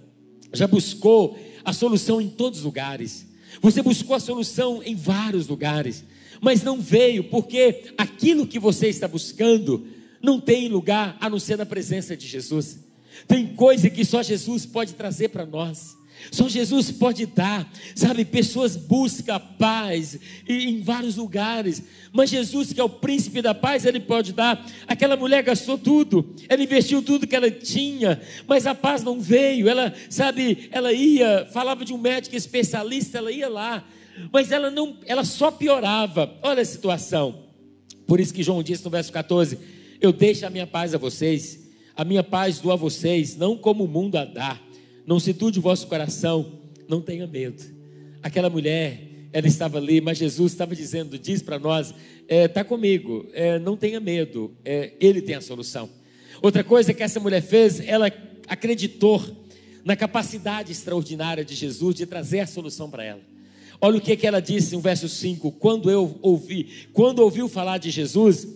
já 0.53 0.67
buscou 0.67 1.37
a 1.63 1.73
solução 1.73 2.21
em 2.21 2.29
todos 2.29 2.59
os 2.59 2.65
lugares. 2.65 3.25
Você 3.61 3.81
buscou 3.81 4.15
a 4.15 4.19
solução 4.19 4.81
em 4.83 4.95
vários 4.95 5.47
lugares, 5.47 6.03
mas 6.41 6.61
não 6.61 6.79
veio 6.79 7.23
porque 7.25 7.85
aquilo 7.97 8.45
que 8.45 8.59
você 8.59 8.87
está 8.87 9.07
buscando 9.07 9.87
não 10.21 10.39
tem 10.39 10.67
lugar 10.67 11.17
a 11.19 11.29
não 11.29 11.39
ser 11.39 11.57
na 11.57 11.65
presença 11.65 12.15
de 12.15 12.27
Jesus. 12.27 12.79
Tem 13.27 13.47
coisa 13.47 13.89
que 13.89 14.03
só 14.03 14.21
Jesus 14.21 14.65
pode 14.65 14.93
trazer 14.93 15.29
para 15.29 15.45
nós. 15.45 15.97
Só 16.31 16.49
Jesus 16.49 16.91
pode 16.91 17.25
dar, 17.25 17.71
sabe? 17.95 18.25
Pessoas 18.25 18.75
buscam 18.75 19.39
paz 19.39 20.19
em 20.47 20.81
vários 20.81 21.15
lugares, 21.15 21.83
mas 22.11 22.29
Jesus, 22.29 22.73
que 22.73 22.81
é 22.81 22.83
o 22.83 22.89
príncipe 22.89 23.41
da 23.41 23.53
paz, 23.53 23.85
ele 23.85 23.99
pode 23.99 24.33
dar. 24.33 24.65
Aquela 24.87 25.15
mulher 25.15 25.43
gastou 25.43 25.77
tudo, 25.77 26.35
ela 26.49 26.61
investiu 26.61 27.01
tudo 27.01 27.27
que 27.27 27.35
ela 27.35 27.49
tinha, 27.49 28.19
mas 28.47 28.65
a 28.65 28.73
paz 28.75 29.03
não 29.03 29.21
veio. 29.21 29.69
Ela, 29.69 29.93
sabe, 30.09 30.69
ela 30.71 30.91
ia, 30.91 31.47
falava 31.51 31.85
de 31.85 31.93
um 31.93 31.97
médico 31.97 32.35
especialista, 32.35 33.19
ela 33.19 33.31
ia 33.31 33.47
lá, 33.47 33.87
mas 34.31 34.51
ela 34.51 34.71
não, 34.71 34.97
ela 35.05 35.23
só 35.23 35.51
piorava. 35.51 36.33
Olha 36.41 36.61
a 36.61 36.65
situação. 36.65 37.43
Por 38.05 38.19
isso 38.19 38.33
que 38.33 38.43
João 38.43 38.63
disse 38.63 38.83
no 38.83 38.89
verso 38.89 39.11
14: 39.11 39.57
Eu 40.01 40.11
deixo 40.11 40.45
a 40.45 40.49
minha 40.49 40.65
paz 40.65 40.95
a 40.95 40.97
vocês 40.97 41.66
a 41.97 42.05
minha 42.05 42.23
paz 42.23 42.59
dou 42.59 42.71
a 42.71 42.75
vocês, 42.75 43.35
não 43.35 43.57
como 43.57 43.83
o 43.83 43.87
mundo 43.87 44.17
a 44.17 44.23
dá. 44.23 44.59
Não 45.03 45.19
se 45.19 45.33
tude 45.33 45.57
o 45.57 45.61
vosso 45.63 45.87
coração, 45.87 46.59
não 46.87 47.01
tenha 47.01 47.25
medo. 47.25 47.63
Aquela 48.21 48.51
mulher, 48.51 49.01
ela 49.33 49.47
estava 49.47 49.79
ali, 49.79 49.99
mas 49.99 50.19
Jesus 50.19 50.51
estava 50.51 50.75
dizendo, 50.75 51.17
diz 51.17 51.41
para 51.41 51.57
nós, 51.57 51.87
está 51.87 51.95
é, 52.27 52.47
tá 52.47 52.63
comigo, 52.63 53.25
é, 53.33 53.57
não 53.57 53.75
tenha 53.75 53.99
medo, 53.99 54.55
é, 54.63 54.93
Ele 54.99 55.23
tem 55.23 55.33
a 55.33 55.41
solução. 55.41 55.89
Outra 56.39 56.63
coisa 56.63 56.93
que 56.93 57.01
essa 57.01 57.19
mulher 57.19 57.41
fez, 57.41 57.79
ela 57.79 58.11
acreditou 58.47 59.23
na 59.83 59.95
capacidade 59.95 60.71
extraordinária 60.71 61.43
de 61.43 61.55
Jesus 61.55 61.95
de 61.95 62.05
trazer 62.05 62.41
a 62.41 62.47
solução 62.47 62.91
para 62.91 63.03
ela. 63.03 63.21
Olha 63.81 63.97
o 63.97 64.01
que, 64.01 64.15
que 64.15 64.27
ela 64.27 64.39
disse 64.39 64.75
no 64.75 64.81
verso 64.81 65.09
5: 65.09 65.51
quando 65.53 65.89
eu 65.89 66.19
ouvi, 66.21 66.87
quando 66.93 67.19
ouviu 67.19 67.49
falar 67.49 67.79
de 67.79 67.89
Jesus, 67.89 68.47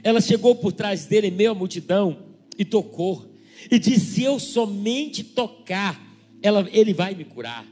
ela 0.00 0.20
chegou 0.20 0.54
por 0.54 0.72
trás 0.72 1.06
dele 1.06 1.26
em 1.26 1.32
meio 1.32 1.50
à 1.50 1.54
multidão 1.54 2.33
e 2.58 2.64
tocou, 2.64 3.34
e 3.70 3.78
disse: 3.78 4.06
Se 4.06 4.22
eu 4.22 4.38
somente 4.38 5.22
tocar, 5.24 6.00
ela, 6.42 6.68
ele 6.72 6.92
vai 6.92 7.14
me 7.14 7.24
curar. 7.24 7.66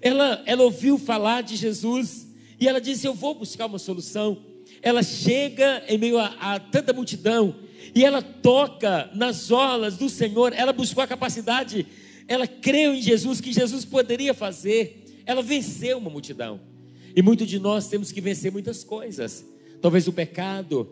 Ela, 0.00 0.42
ela 0.46 0.62
ouviu 0.62 0.98
falar 0.98 1.42
de 1.42 1.56
Jesus 1.56 2.28
e 2.58 2.68
ela 2.68 2.80
disse: 2.80 3.06
Eu 3.06 3.14
vou 3.14 3.34
buscar 3.34 3.66
uma 3.66 3.78
solução. 3.78 4.44
Ela 4.82 5.02
chega 5.02 5.82
em 5.88 5.98
meio 5.98 6.18
a, 6.18 6.26
a 6.40 6.58
tanta 6.58 6.92
multidão 6.92 7.54
e 7.94 8.04
ela 8.04 8.22
toca 8.22 9.10
nas 9.14 9.50
olas 9.50 9.96
do 9.96 10.08
Senhor. 10.08 10.52
Ela 10.52 10.72
buscou 10.72 11.02
a 11.02 11.06
capacidade, 11.06 11.86
ela 12.28 12.46
creu 12.46 12.94
em 12.94 13.02
Jesus, 13.02 13.40
que 13.40 13.52
Jesus 13.52 13.84
poderia 13.84 14.32
fazer. 14.32 15.22
Ela 15.26 15.42
venceu 15.42 15.98
uma 15.98 16.10
multidão. 16.10 16.60
E 17.14 17.22
muitos 17.22 17.48
de 17.48 17.58
nós 17.58 17.88
temos 17.88 18.12
que 18.12 18.20
vencer 18.20 18.52
muitas 18.52 18.84
coisas. 18.84 19.44
Talvez 19.80 20.06
o 20.06 20.12
pecado, 20.12 20.88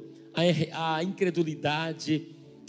a, 0.72 0.96
a 0.96 1.04
incredulidade, 1.04 2.26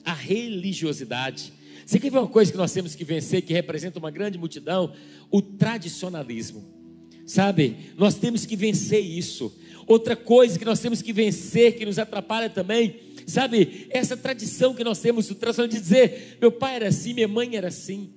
a 0.09 0.13
religiosidade. 0.13 1.53
Você 1.85 1.99
quer 1.99 2.09
ver 2.11 2.17
uma 2.17 2.27
coisa 2.27 2.51
que 2.51 2.57
nós 2.57 2.71
temos 2.71 2.95
que 2.95 3.03
vencer, 3.03 3.41
que 3.41 3.53
representa 3.53 3.99
uma 3.99 4.11
grande 4.11 4.37
multidão? 4.37 4.93
O 5.31 5.41
tradicionalismo. 5.41 6.77
Sabe, 7.25 7.77
nós 7.95 8.15
temos 8.15 8.43
que 8.43 8.55
vencer 8.55 9.03
isso. 9.03 9.55
Outra 9.85 10.15
coisa 10.15 10.57
que 10.57 10.65
nós 10.65 10.79
temos 10.79 11.01
que 11.01 11.13
vencer, 11.13 11.77
que 11.77 11.85
nos 11.85 11.99
atrapalha 11.99 12.49
também, 12.49 12.95
sabe, 13.27 13.87
essa 13.91 14.17
tradição 14.17 14.73
que 14.73 14.83
nós 14.83 14.99
temos, 14.99 15.29
o 15.29 15.35
tradição 15.35 15.67
de 15.67 15.79
dizer: 15.79 16.37
meu 16.41 16.51
pai 16.51 16.75
era 16.75 16.87
assim, 16.87 17.13
minha 17.13 17.27
mãe 17.27 17.55
era 17.55 17.67
assim. 17.67 18.11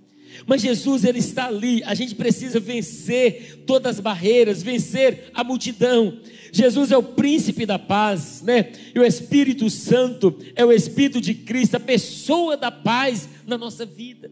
Mas 0.47 0.63
Jesus, 0.63 1.05
Ele 1.05 1.19
está 1.19 1.47
ali, 1.47 1.83
a 1.85 1.95
gente 1.95 2.15
precisa 2.15 2.59
vencer 2.59 3.63
todas 3.67 3.97
as 3.97 4.01
barreiras, 4.01 4.63
vencer 4.63 5.31
a 5.35 5.45
multidão. 5.45 6.19
Jesus 6.53 6.91
é 6.93 6.97
o 6.97 7.03
príncipe 7.03 7.65
da 7.65 7.79
paz, 7.79 8.43
né? 8.43 8.73
E 8.95 8.99
o 8.99 9.05
Espírito 9.05 9.71
Santo 9.71 10.37
é 10.55 10.65
o 10.65 10.73
Espírito 10.73 11.21
de 11.21 11.35
Cristo, 11.35 11.77
a 11.77 11.81
pessoa 11.81 12.57
da 12.57 12.71
paz 12.71 13.29
na 13.47 13.57
nossa 13.57 13.87
vida. 13.87 14.31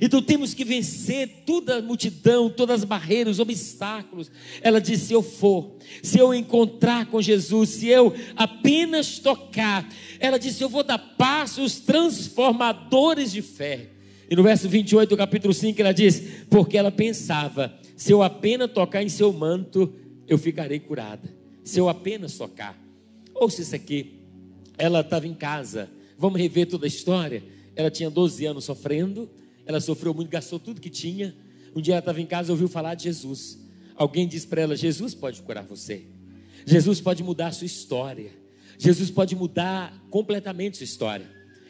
Então 0.00 0.20
temos 0.22 0.54
que 0.54 0.64
vencer 0.64 1.42
toda 1.46 1.78
a 1.78 1.82
multidão, 1.82 2.50
todas 2.50 2.80
as 2.80 2.84
barreiras, 2.84 3.36
os 3.36 3.40
obstáculos. 3.40 4.30
Ela 4.60 4.80
disse: 4.80 5.06
se 5.06 5.12
eu 5.12 5.22
for, 5.22 5.76
se 6.02 6.18
eu 6.18 6.34
encontrar 6.34 7.06
com 7.06 7.20
Jesus, 7.20 7.70
se 7.70 7.88
eu 7.88 8.14
apenas 8.36 9.18
tocar, 9.18 9.88
ela 10.18 10.38
disse: 10.38 10.62
eu 10.62 10.68
vou 10.68 10.82
dar 10.82 10.98
passos 10.98 11.80
transformadores 11.80 13.32
de 13.32 13.42
fé. 13.42 13.90
E 14.30 14.36
no 14.36 14.44
verso 14.44 14.68
28 14.68 15.10
do 15.10 15.16
capítulo 15.16 15.52
5 15.52 15.80
ela 15.80 15.92
diz: 15.92 16.22
Porque 16.48 16.78
ela 16.78 16.92
pensava, 16.92 17.74
se 17.96 18.12
eu 18.12 18.22
apenas 18.22 18.70
tocar 18.70 19.02
em 19.02 19.08
seu 19.08 19.32
manto, 19.32 19.92
eu 20.28 20.38
ficarei 20.38 20.78
curada. 20.78 21.28
Se 21.64 21.80
eu 21.80 21.88
apenas 21.88 22.38
tocar. 22.38 22.80
Ouça 23.34 23.60
isso 23.60 23.74
aqui. 23.74 24.20
Ela 24.78 25.00
estava 25.00 25.26
em 25.26 25.34
casa. 25.34 25.90
Vamos 26.16 26.40
rever 26.40 26.68
toda 26.68 26.86
a 26.86 26.88
história. 26.88 27.42
Ela 27.74 27.90
tinha 27.90 28.08
12 28.08 28.46
anos 28.46 28.64
sofrendo. 28.64 29.28
Ela 29.66 29.80
sofreu 29.80 30.14
muito, 30.14 30.30
gastou 30.30 30.60
tudo 30.60 30.80
que 30.80 30.90
tinha. 30.90 31.34
Um 31.74 31.80
dia 31.80 31.94
ela 31.94 31.98
estava 31.98 32.20
em 32.20 32.26
casa 32.26 32.50
e 32.50 32.52
ouviu 32.52 32.68
falar 32.68 32.94
de 32.94 33.04
Jesus. 33.04 33.58
Alguém 33.96 34.28
disse 34.28 34.46
para 34.46 34.62
ela: 34.62 34.76
Jesus 34.76 35.12
pode 35.12 35.42
curar 35.42 35.64
você. 35.64 36.02
Jesus 36.64 37.00
pode 37.00 37.24
mudar 37.24 37.48
a 37.48 37.52
sua 37.52 37.66
história. 37.66 38.30
Jesus 38.78 39.10
pode 39.10 39.34
mudar 39.34 40.06
completamente 40.08 40.76
sua 40.76 40.84
história. 40.84 41.26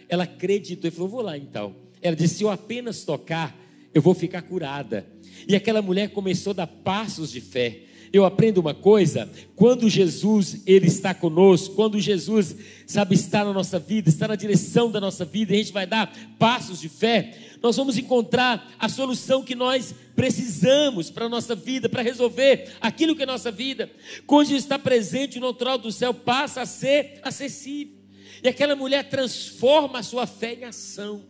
Ela 0.09 0.25
acreditou 0.25 0.89
e 0.89 0.91
falou: 0.91 1.09
Vou 1.09 1.23
lá 1.23 1.39
então. 1.39 1.75
Ela 2.03 2.17
disse: 2.17 2.37
Se 2.37 2.45
eu 2.45 2.51
apenas 2.51 3.05
tocar, 3.05 3.57
eu 3.93 4.01
vou 4.01 4.15
ficar 4.15 4.43
curada. 4.43 5.07
E 5.49 5.57
aquela 5.57 5.83
mulher 5.83 6.11
começou 6.11 6.53
a 6.53 6.55
dar 6.55 6.67
passos 6.67 7.31
de 7.31 7.41
fé. 7.41 7.83
Eu 8.13 8.25
aprendo 8.25 8.59
uma 8.59 8.75
coisa, 8.75 9.31
quando 9.55 9.89
Jesus 9.89 10.63
ele 10.67 10.89
está 10.89 11.15
conosco, 11.15 11.77
quando 11.77 12.01
Jesus 12.01 12.57
sabe 12.85 13.15
estar 13.15 13.45
na 13.45 13.53
nossa 13.53 13.79
vida, 13.79 14.09
está 14.09 14.27
na 14.27 14.35
direção 14.35 14.91
da 14.91 15.01
nossa 15.01 15.25
vida, 15.25 15.53
e 15.53 15.55
a 15.55 15.59
gente 15.59 15.73
vai 15.73 15.87
dar 15.87 16.13
passos 16.37 16.81
de 16.81 16.89
fé, 16.89 17.33
nós 17.63 17.77
vamos 17.77 17.97
encontrar 17.97 18.69
a 18.81 18.89
solução 18.89 19.45
que 19.45 19.55
nós 19.55 19.95
precisamos 20.17 21.09
para 21.09 21.27
a 21.27 21.29
nossa 21.29 21.55
vida, 21.55 21.89
para 21.89 22.03
resolver 22.03 22.73
aquilo 22.81 23.15
que 23.15 23.23
é 23.23 23.27
nossa 23.27 23.53
vida. 23.53 23.89
Quando 24.27 24.49
Jesus 24.49 24.65
está 24.65 24.79
presente, 24.79 25.39
o 25.39 25.43
natural 25.43 25.79
do 25.79 25.93
céu 25.93 26.13
passa 26.13 26.63
a 26.63 26.67
ser 26.67 27.21
acessível. 27.23 27.95
E 28.43 28.49
aquela 28.49 28.75
mulher 28.75 29.09
transforma 29.09 30.01
a 30.01 30.03
sua 30.03 30.27
fé 30.27 30.55
em 30.55 30.65
ação. 30.65 31.30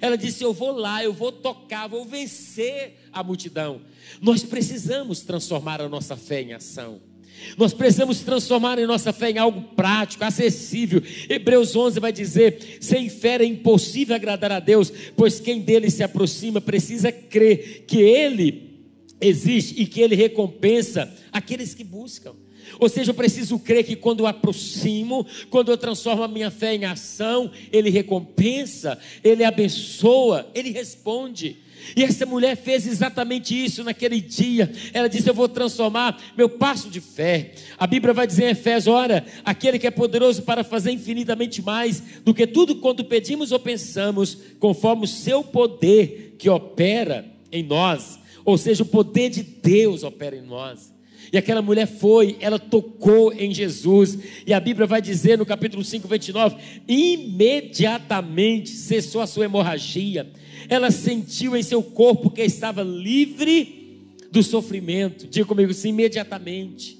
Ela 0.00 0.16
disse: 0.16 0.44
Eu 0.44 0.52
vou 0.52 0.72
lá, 0.72 1.02
eu 1.02 1.12
vou 1.12 1.32
tocar, 1.32 1.86
vou 1.86 2.04
vencer 2.04 2.96
a 3.12 3.22
multidão. 3.22 3.80
Nós 4.20 4.42
precisamos 4.42 5.20
transformar 5.20 5.80
a 5.80 5.88
nossa 5.88 6.16
fé 6.16 6.42
em 6.42 6.52
ação. 6.52 7.00
Nós 7.56 7.72
precisamos 7.72 8.20
transformar 8.20 8.78
a 8.78 8.86
nossa 8.86 9.12
fé 9.12 9.30
em 9.30 9.38
algo 9.38 9.62
prático, 9.74 10.24
acessível. 10.24 11.02
Hebreus 11.28 11.74
11 11.74 12.00
vai 12.00 12.12
dizer: 12.12 12.78
sem 12.80 13.08
fé 13.08 13.36
é 13.36 13.44
impossível 13.44 14.14
agradar 14.14 14.52
a 14.52 14.60
Deus, 14.60 14.92
pois 15.16 15.40
quem 15.40 15.60
dele 15.60 15.90
se 15.90 16.02
aproxima 16.02 16.60
precisa 16.60 17.10
crer 17.10 17.84
que 17.86 17.98
ele 17.98 18.70
existe 19.20 19.80
e 19.80 19.86
que 19.86 20.00
ele 20.00 20.14
recompensa 20.14 21.12
aqueles 21.32 21.74
que 21.74 21.84
buscam. 21.84 22.34
Ou 22.78 22.88
seja, 22.88 23.10
eu 23.10 23.14
preciso 23.14 23.58
crer 23.58 23.84
que 23.84 23.96
quando 23.96 24.20
eu 24.20 24.26
aproximo, 24.26 25.26
quando 25.50 25.70
eu 25.70 25.76
transformo 25.76 26.22
a 26.22 26.28
minha 26.28 26.50
fé 26.50 26.74
em 26.74 26.84
ação, 26.84 27.50
Ele 27.72 27.90
recompensa, 27.90 28.98
Ele 29.22 29.44
abençoa, 29.44 30.50
Ele 30.54 30.70
responde. 30.70 31.58
E 31.96 32.04
essa 32.04 32.26
mulher 32.26 32.56
fez 32.56 32.86
exatamente 32.86 33.54
isso 33.54 33.82
naquele 33.82 34.20
dia. 34.20 34.70
Ela 34.92 35.08
disse: 35.08 35.28
Eu 35.28 35.34
vou 35.34 35.48
transformar 35.48 36.20
meu 36.36 36.48
passo 36.48 36.88
de 36.88 37.00
fé. 37.00 37.52
A 37.78 37.86
Bíblia 37.86 38.12
vai 38.12 38.26
dizer 38.26 38.44
em 38.44 38.50
Efésios: 38.50 38.94
Ora, 38.94 39.24
aquele 39.44 39.78
que 39.78 39.86
é 39.86 39.90
poderoso 39.90 40.42
para 40.42 40.62
fazer 40.62 40.92
infinitamente 40.92 41.62
mais 41.62 42.02
do 42.24 42.34
que 42.34 42.46
tudo 42.46 42.76
quanto 42.76 43.04
pedimos 43.04 43.52
ou 43.52 43.58
pensamos, 43.58 44.36
conforme 44.58 45.04
o 45.04 45.08
seu 45.08 45.42
poder 45.42 46.36
que 46.38 46.48
opera 46.48 47.24
em 47.50 47.62
nós. 47.62 48.18
Ou 48.44 48.56
seja, 48.56 48.82
o 48.82 48.86
poder 48.86 49.30
de 49.30 49.42
Deus 49.42 50.02
opera 50.02 50.36
em 50.36 50.42
nós. 50.42 50.92
E 51.32 51.38
aquela 51.38 51.62
mulher 51.62 51.86
foi, 51.86 52.36
ela 52.40 52.58
tocou 52.58 53.32
em 53.32 53.54
Jesus. 53.54 54.18
E 54.46 54.52
a 54.52 54.60
Bíblia 54.60 54.86
vai 54.86 55.00
dizer 55.00 55.38
no 55.38 55.46
capítulo 55.46 55.84
5, 55.84 56.08
29, 56.08 56.56
imediatamente 56.88 58.70
cessou 58.70 59.20
a 59.20 59.26
sua 59.26 59.44
hemorragia. 59.44 60.30
Ela 60.68 60.90
sentiu 60.90 61.56
em 61.56 61.62
seu 61.62 61.82
corpo 61.82 62.30
que 62.30 62.42
estava 62.42 62.82
livre 62.82 64.08
do 64.30 64.42
sofrimento. 64.42 65.26
Diga 65.26 65.46
comigo 65.46 65.70
assim, 65.70 65.90
imediatamente. 65.90 66.98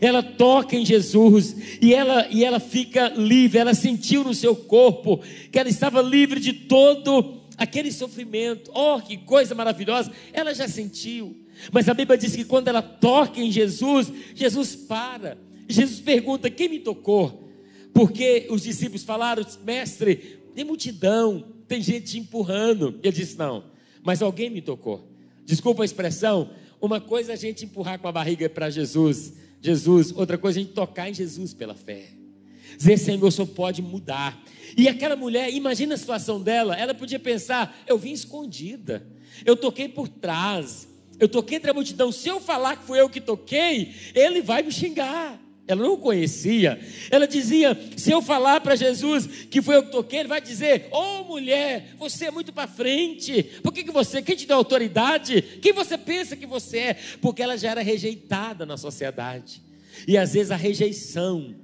Ela 0.00 0.22
toca 0.22 0.76
em 0.76 0.84
Jesus 0.84 1.56
e 1.80 1.92
ela, 1.92 2.28
e 2.30 2.44
ela 2.44 2.60
fica 2.60 3.08
livre. 3.16 3.58
Ela 3.58 3.74
sentiu 3.74 4.24
no 4.24 4.34
seu 4.34 4.54
corpo 4.54 5.20
que 5.50 5.58
ela 5.58 5.68
estava 5.68 6.00
livre 6.00 6.40
de 6.40 6.52
todo 6.52 7.38
aquele 7.56 7.90
sofrimento. 7.90 8.70
Oh, 8.74 9.00
que 9.00 9.16
coisa 9.16 9.54
maravilhosa! 9.54 10.12
Ela 10.32 10.54
já 10.54 10.68
sentiu. 10.68 11.36
Mas 11.72 11.88
a 11.88 11.94
Bíblia 11.94 12.18
diz 12.18 12.34
que 12.34 12.44
quando 12.44 12.68
ela 12.68 12.82
toca 12.82 13.40
em 13.40 13.50
Jesus, 13.50 14.12
Jesus 14.34 14.74
para. 14.74 15.38
Jesus 15.68 16.00
pergunta: 16.00 16.50
Quem 16.50 16.68
me 16.68 16.78
tocou? 16.78 17.48
Porque 17.92 18.46
os 18.50 18.62
discípulos 18.62 19.02
falaram: 19.02 19.44
Mestre, 19.64 20.40
tem 20.54 20.64
multidão, 20.64 21.44
tem 21.66 21.82
gente 21.82 22.12
te 22.12 22.18
empurrando. 22.18 22.98
Ele 23.02 23.12
disse: 23.12 23.36
Não, 23.36 23.64
mas 24.02 24.22
alguém 24.22 24.50
me 24.50 24.62
tocou. 24.62 25.08
Desculpa 25.44 25.82
a 25.82 25.84
expressão. 25.84 26.50
Uma 26.80 27.00
coisa 27.00 27.32
é 27.32 27.34
a 27.34 27.36
gente 27.36 27.64
empurrar 27.64 27.98
com 27.98 28.06
a 28.06 28.12
barriga 28.12 28.48
para 28.48 28.70
Jesus, 28.70 29.34
Jesus, 29.60 30.12
outra 30.14 30.38
coisa 30.38 30.58
é 30.58 30.62
a 30.62 30.64
gente 30.64 30.74
tocar 30.74 31.10
em 31.10 31.14
Jesus 31.14 31.52
pela 31.52 31.74
fé. 31.74 32.10
Dizer, 32.76 32.96
Senhor, 32.98 33.24
o 33.24 33.30
Senhor 33.32 33.48
pode 33.48 33.82
mudar. 33.82 34.40
E 34.76 34.86
aquela 34.88 35.16
mulher, 35.16 35.52
imagina 35.52 35.94
a 35.94 35.98
situação 35.98 36.40
dela, 36.40 36.76
ela 36.76 36.94
podia 36.94 37.18
pensar: 37.18 37.76
eu 37.86 37.98
vim 37.98 38.12
escondida, 38.12 39.06
eu 39.44 39.56
toquei 39.56 39.88
por 39.88 40.08
trás, 40.08 40.88
eu 41.18 41.28
toquei 41.28 41.56
entre 41.56 41.70
a 41.70 41.74
multidão. 41.74 42.12
Se 42.12 42.28
eu 42.28 42.40
falar 42.40 42.76
que 42.76 42.84
fui 42.84 43.00
eu 43.00 43.08
que 43.08 43.20
toquei, 43.20 43.94
ele 44.14 44.40
vai 44.40 44.62
me 44.62 44.72
xingar. 44.72 45.40
Ela 45.68 45.82
não 45.82 45.92
o 45.92 45.98
conhecia. 45.98 46.80
Ela 47.10 47.28
dizia: 47.28 47.78
se 47.94 48.10
eu 48.10 48.22
falar 48.22 48.60
para 48.62 48.74
Jesus 48.74 49.26
que 49.50 49.60
foi 49.60 49.76
eu 49.76 49.82
que 49.82 49.92
toquei, 49.92 50.20
ele 50.20 50.28
vai 50.28 50.40
dizer: 50.40 50.88
Ô 50.90 50.96
oh, 50.96 51.24
mulher, 51.24 51.94
você 51.98 52.24
é 52.24 52.30
muito 52.30 52.52
para 52.54 52.66
frente. 52.66 53.42
Por 53.62 53.70
que, 53.70 53.84
que 53.84 53.90
você, 53.90 54.22
quem 54.22 54.34
te 54.34 54.46
deu 54.46 54.56
autoridade? 54.56 55.42
Quem 55.60 55.74
você 55.74 55.98
pensa 55.98 56.34
que 56.34 56.46
você 56.46 56.78
é? 56.78 56.96
Porque 57.20 57.42
ela 57.42 57.58
já 57.58 57.70
era 57.70 57.82
rejeitada 57.82 58.64
na 58.64 58.78
sociedade. 58.78 59.60
E 60.06 60.16
às 60.16 60.32
vezes 60.32 60.50
a 60.50 60.56
rejeição 60.56 61.54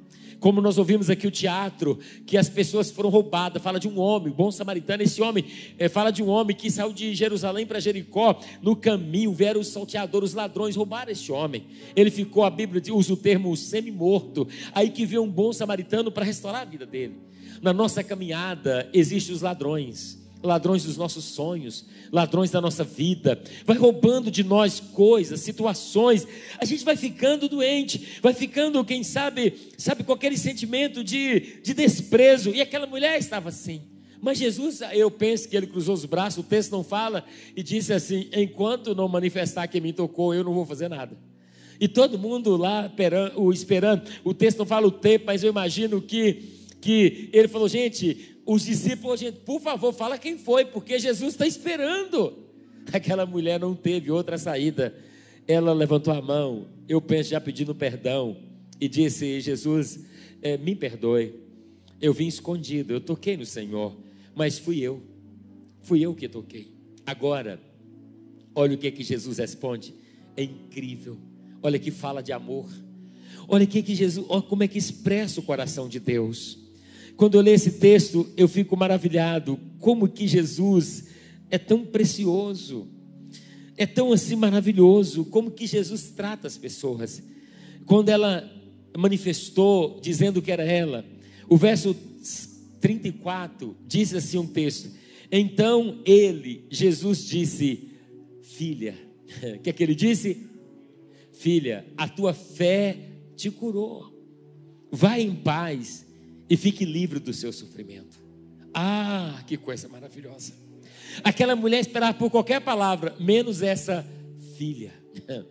Como 0.44 0.60
nós 0.60 0.76
ouvimos 0.76 1.08
aqui 1.08 1.26
o 1.26 1.30
teatro, 1.30 1.98
que 2.26 2.36
as 2.36 2.50
pessoas 2.50 2.90
foram 2.90 3.08
roubadas, 3.08 3.62
fala 3.62 3.80
de 3.80 3.88
um 3.88 3.98
homem, 3.98 4.30
bom 4.30 4.50
samaritano. 4.50 5.02
Esse 5.02 5.22
homem 5.22 5.42
é, 5.78 5.88
fala 5.88 6.10
de 6.10 6.22
um 6.22 6.28
homem 6.28 6.54
que 6.54 6.70
saiu 6.70 6.92
de 6.92 7.14
Jerusalém 7.14 7.64
para 7.64 7.80
Jericó. 7.80 8.38
No 8.60 8.76
caminho 8.76 9.32
vieram 9.32 9.58
os 9.58 9.68
salteadores, 9.68 10.28
os 10.28 10.34
ladrões, 10.34 10.76
roubaram 10.76 11.10
este 11.10 11.32
homem. 11.32 11.64
Ele 11.96 12.10
ficou, 12.10 12.44
a 12.44 12.50
Bíblia 12.50 12.82
usa 12.92 13.14
o 13.14 13.16
termo 13.16 13.56
semi-morto. 13.56 14.46
Aí 14.74 14.90
que 14.90 15.06
veio 15.06 15.22
um 15.22 15.30
bom 15.30 15.50
samaritano 15.50 16.12
para 16.12 16.26
restaurar 16.26 16.60
a 16.60 16.66
vida 16.66 16.84
dele. 16.84 17.14
Na 17.62 17.72
nossa 17.72 18.04
caminhada 18.04 18.86
existem 18.92 19.34
os 19.34 19.40
ladrões 19.40 20.23
ladrões 20.44 20.84
dos 20.84 20.96
nossos 20.96 21.24
sonhos, 21.24 21.86
ladrões 22.12 22.50
da 22.50 22.60
nossa 22.60 22.84
vida, 22.84 23.42
vai 23.64 23.76
roubando 23.76 24.30
de 24.30 24.44
nós 24.44 24.78
coisas, 24.78 25.40
situações. 25.40 26.26
A 26.58 26.64
gente 26.64 26.84
vai 26.84 26.96
ficando 26.96 27.48
doente, 27.48 28.18
vai 28.22 28.34
ficando, 28.34 28.84
quem 28.84 29.02
sabe, 29.02 29.54
sabe, 29.78 30.04
aquele 30.06 30.36
sentimento 30.36 31.02
de, 31.02 31.60
de 31.62 31.72
desprezo. 31.72 32.50
E 32.50 32.60
aquela 32.60 32.86
mulher 32.86 33.18
estava 33.18 33.48
assim. 33.48 33.82
Mas 34.20 34.38
Jesus, 34.38 34.80
eu 34.92 35.10
penso 35.10 35.48
que 35.48 35.56
ele 35.56 35.66
cruzou 35.66 35.94
os 35.94 36.04
braços, 36.04 36.44
o 36.44 36.48
texto 36.48 36.72
não 36.72 36.84
fala, 36.84 37.24
e 37.56 37.62
disse 37.62 37.92
assim: 37.92 38.28
enquanto 38.32 38.94
não 38.94 39.08
manifestar 39.08 39.66
que 39.66 39.80
me 39.80 39.92
tocou, 39.92 40.34
eu 40.34 40.44
não 40.44 40.54
vou 40.54 40.64
fazer 40.64 40.88
nada. 40.88 41.16
E 41.80 41.88
todo 41.88 42.18
mundo 42.18 42.56
lá 42.56 42.90
esperando, 43.52 44.02
o 44.22 44.32
texto 44.32 44.58
não 44.58 44.66
fala 44.66 44.86
o 44.86 44.90
tempo, 44.90 45.26
mas 45.26 45.42
eu 45.42 45.50
imagino 45.50 46.00
que, 46.00 46.42
que 46.80 47.28
ele 47.32 47.48
falou: 47.48 47.68
gente, 47.68 48.33
os 48.46 48.64
discípulos, 48.64 49.20
gente, 49.20 49.40
por 49.40 49.60
favor, 49.60 49.92
fala 49.92 50.18
quem 50.18 50.36
foi, 50.36 50.64
porque 50.64 50.98
Jesus 50.98 51.34
está 51.34 51.46
esperando. 51.46 52.38
Aquela 52.92 53.24
mulher 53.24 53.58
não 53.58 53.74
teve 53.74 54.10
outra 54.10 54.36
saída. 54.36 54.94
Ela 55.46 55.72
levantou 55.72 56.12
a 56.12 56.20
mão, 56.20 56.68
eu 56.88 57.00
penso 57.00 57.30
já 57.30 57.40
pedindo 57.40 57.74
perdão, 57.74 58.36
e 58.80 58.88
disse: 58.88 59.40
Jesus, 59.40 60.04
é, 60.42 60.56
me 60.56 60.74
perdoe. 60.74 61.34
Eu 62.00 62.12
vim 62.12 62.26
escondido, 62.26 62.92
eu 62.92 63.00
toquei 63.00 63.36
no 63.36 63.46
Senhor, 63.46 63.96
mas 64.34 64.58
fui 64.58 64.80
eu, 64.80 65.02
fui 65.82 66.00
eu 66.00 66.14
que 66.14 66.28
toquei. 66.28 66.74
Agora, 67.06 67.60
olha 68.54 68.74
o 68.74 68.78
que, 68.78 68.86
é 68.86 68.90
que 68.90 69.02
Jesus 69.02 69.38
responde: 69.38 69.94
é 70.36 70.42
incrível. 70.42 71.16
Olha 71.62 71.78
que 71.78 71.90
fala 71.90 72.22
de 72.22 72.32
amor. 72.32 72.68
Olha 73.48 73.66
que, 73.66 73.82
que 73.82 73.94
Jesus, 73.94 74.26
olha 74.28 74.42
como 74.42 74.62
é 74.62 74.68
que 74.68 74.78
expressa 74.78 75.40
o 75.40 75.42
coração 75.42 75.88
de 75.88 75.98
Deus. 75.98 76.63
Quando 77.16 77.36
eu 77.36 77.40
leio 77.40 77.54
esse 77.54 77.72
texto, 77.72 78.26
eu 78.36 78.48
fico 78.48 78.76
maravilhado 78.76 79.58
como 79.78 80.08
que 80.08 80.26
Jesus 80.26 81.04
é 81.50 81.58
tão 81.58 81.84
precioso, 81.84 82.88
é 83.76 83.86
tão 83.86 84.12
assim 84.12 84.36
maravilhoso, 84.36 85.24
como 85.26 85.50
que 85.50 85.66
Jesus 85.66 86.10
trata 86.10 86.46
as 86.46 86.56
pessoas. 86.56 87.22
Quando 87.86 88.08
ela 88.08 88.50
manifestou 88.96 90.00
dizendo 90.00 90.42
que 90.42 90.50
era 90.50 90.64
ela, 90.64 91.04
o 91.48 91.56
verso 91.56 91.94
34 92.80 93.76
diz 93.86 94.12
assim 94.12 94.38
um 94.38 94.46
texto: 94.46 94.90
Então 95.30 96.00
ele, 96.04 96.66
Jesus 96.70 97.24
disse, 97.24 97.90
filha, 98.42 98.96
o 99.56 99.58
que 99.62 99.70
é 99.70 99.72
que 99.72 99.82
ele 99.82 99.94
disse? 99.94 100.46
Filha, 101.32 101.86
a 101.96 102.08
tua 102.08 102.32
fé 102.32 102.96
te 103.36 103.50
curou. 103.50 104.12
Vai 104.90 105.22
em 105.22 105.34
paz 105.34 106.06
e 106.48 106.56
fique 106.56 106.84
livre 106.84 107.18
do 107.18 107.32
seu 107.32 107.52
sofrimento. 107.52 108.18
Ah, 108.72 109.42
que 109.46 109.56
coisa 109.56 109.88
maravilhosa. 109.88 110.52
Aquela 111.22 111.54
mulher 111.54 111.80
esperava 111.80 112.18
por 112.18 112.30
qualquer 112.30 112.60
palavra, 112.60 113.14
menos 113.20 113.62
essa 113.62 114.04
filha. 114.56 114.92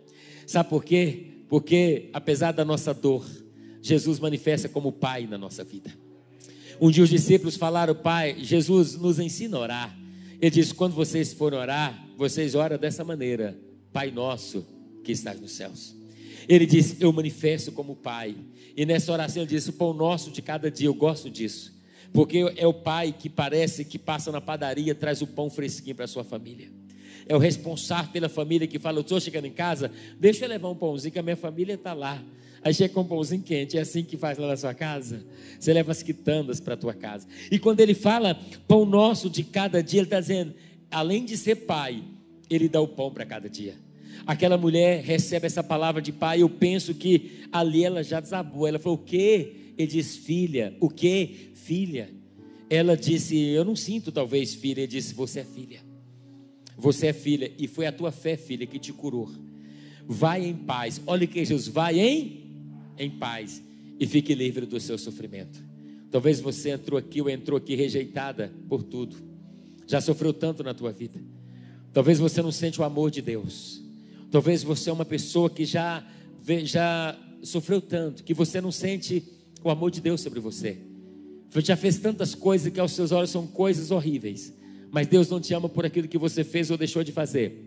Sabe 0.46 0.68
por 0.68 0.84
quê? 0.84 1.44
Porque, 1.48 2.10
apesar 2.12 2.52
da 2.52 2.64
nossa 2.64 2.92
dor, 2.92 3.26
Jesus 3.80 4.18
manifesta 4.18 4.68
como 4.68 4.92
Pai 4.92 5.26
na 5.26 5.38
nossa 5.38 5.64
vida. 5.64 5.90
Um 6.80 6.90
dia 6.90 7.04
os 7.04 7.10
discípulos 7.10 7.56
falaram, 7.56 7.94
Pai, 7.94 8.36
Jesus 8.40 8.96
nos 8.96 9.18
ensina 9.18 9.56
a 9.56 9.60
orar. 9.60 9.98
Ele 10.40 10.50
disse: 10.50 10.74
quando 10.74 10.94
vocês 10.94 11.32
forem 11.32 11.58
orar, 11.58 12.06
vocês 12.16 12.54
oram 12.54 12.76
dessa 12.76 13.04
maneira: 13.04 13.58
Pai 13.92 14.10
nosso 14.10 14.66
que 15.02 15.12
estás 15.12 15.40
nos 15.40 15.52
céus. 15.52 15.94
Ele 16.48 16.66
disse: 16.66 16.96
Eu 17.00 17.12
manifesto 17.12 17.72
como 17.72 17.96
Pai. 17.96 18.36
E 18.76 18.84
nessa 18.84 19.12
oração 19.12 19.42
ele 19.42 19.50
disse: 19.50 19.70
O 19.70 19.72
pão 19.72 19.92
nosso 19.92 20.30
de 20.30 20.42
cada 20.42 20.70
dia, 20.70 20.88
eu 20.88 20.94
gosto 20.94 21.30
disso. 21.30 21.72
Porque 22.12 22.52
é 22.56 22.66
o 22.66 22.72
pai 22.72 23.12
que 23.16 23.28
parece 23.28 23.84
que 23.84 23.98
passa 23.98 24.30
na 24.30 24.40
padaria, 24.40 24.94
traz 24.94 25.20
o 25.20 25.26
pão 25.26 25.50
fresquinho 25.50 25.96
para 25.96 26.04
a 26.04 26.08
sua 26.08 26.22
família. 26.22 26.68
É 27.26 27.34
o 27.34 27.38
responsável 27.38 28.12
pela 28.12 28.28
família 28.28 28.66
que 28.66 28.78
fala: 28.78 28.98
Eu 28.98 29.02
estou 29.02 29.20
chegando 29.20 29.46
em 29.46 29.52
casa, 29.52 29.90
deixa 30.18 30.44
eu 30.44 30.48
levar 30.48 30.68
um 30.68 30.76
pãozinho, 30.76 31.12
que 31.12 31.18
a 31.18 31.22
minha 31.22 31.36
família 31.36 31.74
está 31.74 31.92
lá. 31.92 32.22
Aí 32.62 32.72
chega 32.72 32.94
com 32.94 33.02
um 33.02 33.06
pãozinho 33.06 33.42
quente, 33.42 33.76
é 33.76 33.82
assim 33.82 34.02
que 34.02 34.16
faz 34.16 34.38
lá 34.38 34.48
na 34.48 34.56
sua 34.56 34.72
casa. 34.72 35.24
Você 35.60 35.72
leva 35.72 35.92
as 35.92 36.02
quitandas 36.02 36.60
para 36.60 36.74
a 36.74 36.76
tua 36.76 36.94
casa. 36.94 37.26
E 37.50 37.58
quando 37.58 37.80
ele 37.80 37.94
fala 37.94 38.40
pão 38.66 38.86
nosso 38.86 39.28
de 39.28 39.44
cada 39.44 39.82
dia, 39.82 40.00
ele 40.00 40.06
está 40.06 40.20
dizendo: 40.20 40.54
além 40.90 41.24
de 41.24 41.36
ser 41.36 41.56
pai, 41.56 42.02
ele 42.48 42.68
dá 42.68 42.80
o 42.80 42.88
pão 42.88 43.10
para 43.10 43.26
cada 43.26 43.48
dia 43.48 43.84
aquela 44.26 44.56
mulher 44.56 45.02
recebe 45.02 45.46
essa 45.46 45.62
palavra 45.62 46.00
de 46.00 46.12
pai, 46.12 46.42
eu 46.42 46.48
penso 46.48 46.94
que 46.94 47.42
ali 47.52 47.84
ela 47.84 48.02
já 48.02 48.20
desabou. 48.20 48.66
Ela 48.66 48.78
falou: 48.78 48.98
O 48.98 49.02
que? 49.02 49.72
Ele 49.76 49.86
diz: 49.86 50.16
Filha. 50.16 50.76
O 50.80 50.88
que? 50.88 51.50
Filha. 51.54 52.10
Ela 52.68 52.96
disse: 52.96 53.36
Eu 53.36 53.64
não 53.64 53.76
sinto, 53.76 54.10
talvez, 54.10 54.54
filha. 54.54 54.80
Ele 54.80 54.86
disse: 54.86 55.14
Você 55.14 55.40
é 55.40 55.44
filha. 55.44 55.80
Você 56.76 57.08
é 57.08 57.12
filha. 57.12 57.50
E 57.58 57.68
foi 57.68 57.86
a 57.86 57.92
tua 57.92 58.10
fé, 58.10 58.36
filha, 58.36 58.66
que 58.66 58.78
te 58.78 58.92
curou. 58.92 59.30
Vai 60.06 60.44
em 60.44 60.54
paz. 60.54 61.00
Olha 61.06 61.26
que 61.26 61.44
Jesus 61.44 61.68
vai 61.68 61.98
em, 61.98 62.46
em 62.98 63.10
paz. 63.10 63.62
E 63.98 64.06
fique 64.06 64.34
livre 64.34 64.66
do 64.66 64.78
seu 64.80 64.98
sofrimento. 64.98 65.58
Talvez 66.10 66.40
você 66.40 66.70
entrou 66.70 66.98
aqui 66.98 67.20
ou 67.20 67.28
entrou 67.28 67.58
aqui 67.58 67.74
rejeitada 67.74 68.52
por 68.68 68.82
tudo. 68.82 69.16
Já 69.86 70.00
sofreu 70.00 70.32
tanto 70.32 70.62
na 70.62 70.74
tua 70.74 70.92
vida. 70.92 71.20
Talvez 71.92 72.18
você 72.18 72.42
não 72.42 72.50
sente 72.50 72.80
o 72.80 72.84
amor 72.84 73.10
de 73.10 73.22
Deus. 73.22 73.83
Talvez 74.34 74.64
você 74.64 74.90
é 74.90 74.92
uma 74.92 75.04
pessoa 75.04 75.48
que 75.48 75.64
já, 75.64 76.04
já 76.64 77.16
sofreu 77.40 77.80
tanto, 77.80 78.24
que 78.24 78.34
você 78.34 78.60
não 78.60 78.72
sente 78.72 79.22
o 79.62 79.70
amor 79.70 79.92
de 79.92 80.00
Deus 80.00 80.22
sobre 80.22 80.40
você. 80.40 80.76
Você 81.50 81.66
já 81.66 81.76
fez 81.76 81.98
tantas 81.98 82.34
coisas 82.34 82.72
que 82.72 82.80
aos 82.80 82.90
seus 82.90 83.12
olhos 83.12 83.30
são 83.30 83.46
coisas 83.46 83.92
horríveis. 83.92 84.52
Mas 84.90 85.06
Deus 85.06 85.30
não 85.30 85.40
te 85.40 85.54
ama 85.54 85.68
por 85.68 85.86
aquilo 85.86 86.08
que 86.08 86.18
você 86.18 86.42
fez 86.42 86.68
ou 86.68 86.76
deixou 86.76 87.04
de 87.04 87.12
fazer. 87.12 87.64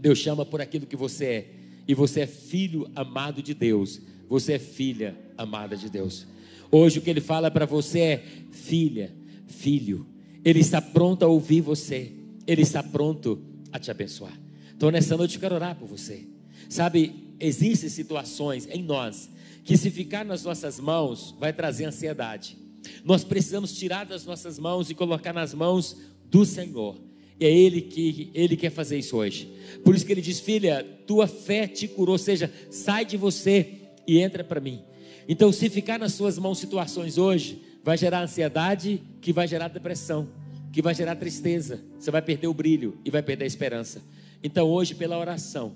Deus 0.00 0.18
chama 0.18 0.44
por 0.44 0.60
aquilo 0.60 0.84
que 0.84 0.96
você 0.96 1.24
é. 1.24 1.50
E 1.86 1.94
você 1.94 2.22
é 2.22 2.26
filho 2.26 2.90
amado 2.96 3.40
de 3.40 3.54
Deus. 3.54 4.00
Você 4.28 4.54
é 4.54 4.58
filha 4.58 5.16
amada 5.38 5.76
de 5.76 5.88
Deus. 5.88 6.26
Hoje 6.72 6.98
o 6.98 7.02
que 7.02 7.10
ele 7.10 7.20
fala 7.20 7.52
para 7.52 7.66
você 7.66 8.00
é 8.00 8.24
filha, 8.50 9.14
filho. 9.46 10.04
Ele 10.44 10.58
está 10.58 10.82
pronto 10.82 11.24
a 11.24 11.28
ouvir 11.28 11.60
você. 11.60 12.10
Ele 12.48 12.62
está 12.62 12.82
pronto 12.82 13.40
a 13.70 13.78
te 13.78 13.92
abençoar. 13.92 14.49
Então, 14.80 14.90
nessa 14.90 15.14
noite 15.14 15.34
eu 15.34 15.40
quero 15.42 15.56
orar 15.56 15.76
por 15.76 15.86
você. 15.86 16.26
Sabe, 16.66 17.34
existem 17.38 17.90
situações 17.90 18.66
em 18.70 18.82
nós 18.82 19.28
que, 19.62 19.76
se 19.76 19.90
ficar 19.90 20.24
nas 20.24 20.42
nossas 20.42 20.80
mãos, 20.80 21.36
vai 21.38 21.52
trazer 21.52 21.84
ansiedade. 21.84 22.56
Nós 23.04 23.22
precisamos 23.22 23.74
tirar 23.74 24.06
das 24.06 24.24
nossas 24.24 24.58
mãos 24.58 24.88
e 24.88 24.94
colocar 24.94 25.34
nas 25.34 25.52
mãos 25.52 25.98
do 26.30 26.46
Senhor. 26.46 26.98
E 27.38 27.44
é 27.44 27.50
Ele 27.54 27.82
que 27.82 28.30
Ele 28.32 28.56
quer 28.56 28.70
fazer 28.70 28.98
isso 28.98 29.18
hoje. 29.18 29.52
Por 29.84 29.94
isso 29.94 30.06
que 30.06 30.12
Ele 30.12 30.22
diz: 30.22 30.40
Filha, 30.40 30.82
tua 31.06 31.26
fé 31.26 31.66
te 31.66 31.86
curou. 31.86 32.14
Ou 32.14 32.18
seja, 32.18 32.50
sai 32.70 33.04
de 33.04 33.18
você 33.18 33.80
e 34.06 34.18
entra 34.18 34.42
para 34.42 34.62
mim. 34.62 34.80
Então, 35.28 35.52
se 35.52 35.68
ficar 35.68 35.98
nas 35.98 36.14
suas 36.14 36.38
mãos 36.38 36.58
situações 36.58 37.18
hoje, 37.18 37.60
vai 37.84 37.98
gerar 37.98 38.22
ansiedade, 38.22 39.02
que 39.20 39.30
vai 39.30 39.46
gerar 39.46 39.68
depressão, 39.68 40.26
que 40.72 40.80
vai 40.80 40.94
gerar 40.94 41.16
tristeza. 41.16 41.84
Você 41.98 42.10
vai 42.10 42.22
perder 42.22 42.46
o 42.46 42.54
brilho 42.54 42.98
e 43.04 43.10
vai 43.10 43.22
perder 43.22 43.44
a 43.44 43.46
esperança. 43.46 44.00
Então, 44.42 44.68
hoje, 44.68 44.94
pela 44.94 45.18
oração, 45.18 45.72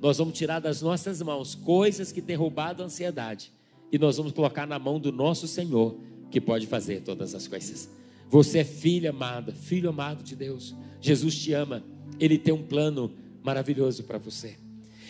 nós 0.00 0.18
vamos 0.18 0.36
tirar 0.36 0.60
das 0.60 0.82
nossas 0.82 1.20
mãos 1.22 1.54
coisas 1.54 2.12
que 2.12 2.22
têm 2.22 2.36
roubado 2.36 2.82
a 2.82 2.86
ansiedade 2.86 3.52
e 3.90 3.98
nós 3.98 4.16
vamos 4.16 4.32
colocar 4.32 4.66
na 4.66 4.78
mão 4.78 5.00
do 5.00 5.10
nosso 5.10 5.46
Senhor, 5.48 5.98
que 6.30 6.40
pode 6.40 6.66
fazer 6.66 7.02
todas 7.02 7.34
as 7.34 7.48
coisas. 7.48 7.90
Você 8.28 8.58
é 8.58 8.64
filha 8.64 9.10
amada, 9.10 9.52
filho 9.52 9.88
amado 9.88 10.22
de 10.22 10.36
Deus. 10.36 10.74
Jesus 11.00 11.34
te 11.34 11.52
ama, 11.52 11.82
ele 12.20 12.36
tem 12.36 12.52
um 12.52 12.62
plano 12.62 13.10
maravilhoso 13.42 14.04
para 14.04 14.18
você. 14.18 14.56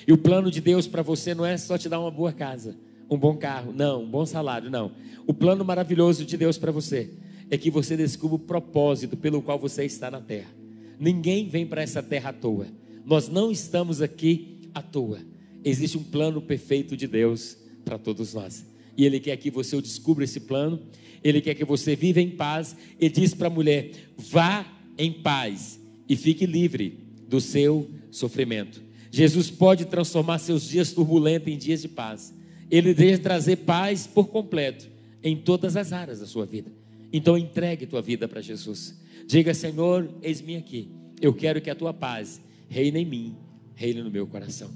E 0.07 0.13
o 0.13 0.19
plano 0.19 0.51
de 0.51 0.61
Deus 0.61 0.87
para 0.87 1.03
você 1.03 1.35
não 1.35 1.45
é 1.45 1.57
só 1.57 1.77
te 1.77 1.89
dar 1.89 1.99
uma 1.99 2.11
boa 2.11 2.33
casa, 2.33 2.77
um 3.11 3.19
bom 3.19 3.37
carro, 3.37 3.73
não, 3.73 4.05
um 4.05 4.09
bom 4.09 4.25
salário, 4.25 4.71
não. 4.71 4.93
O 5.27 5.35
plano 5.35 5.65
maravilhoso 5.65 6.25
de 6.25 6.37
Deus 6.37 6.57
para 6.57 6.71
você 6.71 7.11
é 7.51 7.59
que 7.59 7.71
você 7.71 7.97
descubra 7.97 8.37
o 8.37 8.39
propósito 8.39 9.17
pelo 9.17 9.43
qual 9.43 9.59
você 9.59 9.85
está 9.85 10.11
na 10.11 10.21
terra. 10.21 10.51
Ninguém 10.99 11.49
vem 11.49 11.67
para 11.67 11.83
essa 11.83 12.03
terra 12.03 12.31
à 12.31 12.33
toa. 12.33 12.67
Nós 13.09 13.27
não 13.27 13.51
estamos 13.51 14.03
aqui 14.03 14.69
à 14.75 14.83
toa. 14.83 15.21
Existe 15.65 15.97
um 15.97 16.03
plano 16.03 16.43
perfeito 16.43 16.95
de 16.95 17.07
Deus 17.07 17.57
para 17.83 17.97
todos 17.97 18.35
nós. 18.35 18.67
E 18.99 19.07
Ele 19.07 19.19
quer 19.19 19.35
que 19.39 19.51
você 19.51 19.81
descubra 19.81 20.25
esse 20.25 20.41
plano. 20.41 20.79
Ele 21.25 21.41
quer 21.41 21.55
que 21.55 21.65
você 21.65 21.97
viva 21.97 22.21
em 22.21 22.29
paz. 22.29 22.77
E 23.01 23.09
diz 23.09 23.33
para 23.33 23.47
a 23.47 23.51
mulher: 23.51 23.93
vá 24.15 24.71
em 24.99 25.11
paz 25.11 25.81
e 26.07 26.15
fique 26.17 26.45
livre 26.45 26.99
do 27.27 27.41
seu 27.41 27.91
sofrimento. 28.11 28.83
Jesus 29.11 29.51
pode 29.51 29.87
transformar 29.87 30.39
seus 30.39 30.69
dias 30.69 30.93
turbulentos 30.93 31.51
em 31.51 31.57
dias 31.57 31.81
de 31.81 31.89
paz. 31.89 32.35
Ele 32.71 32.93
deve 32.93 33.17
trazer 33.23 33.57
paz 33.57 34.07
por 34.07 34.29
completo 34.29 34.87
em 35.25 35.35
todas 35.35 35.79
as 35.79 35.95
áreas 35.95 36.21
da 36.21 36.27
sua 36.27 36.45
vida. 36.45 36.71
Então 37.11 37.39
entregue 37.39 37.87
tua 37.87 38.03
vida 38.03 38.29
para 38.29 38.43
Jesus. 38.43 39.01
Diga, 39.27 39.55
Senhor, 39.55 40.11
eis-me 40.23 40.57
aqui. 40.57 40.91
Eu 41.23 41.33
quero 41.33 41.59
que 41.63 41.71
a 41.71 41.75
tua 41.75 41.95
paz 41.95 42.39
reine 42.69 43.01
em 43.01 43.05
mim, 43.05 43.37
reine 43.75 44.03
no 44.03 44.11
meu 44.11 44.27
coração. 44.27 44.71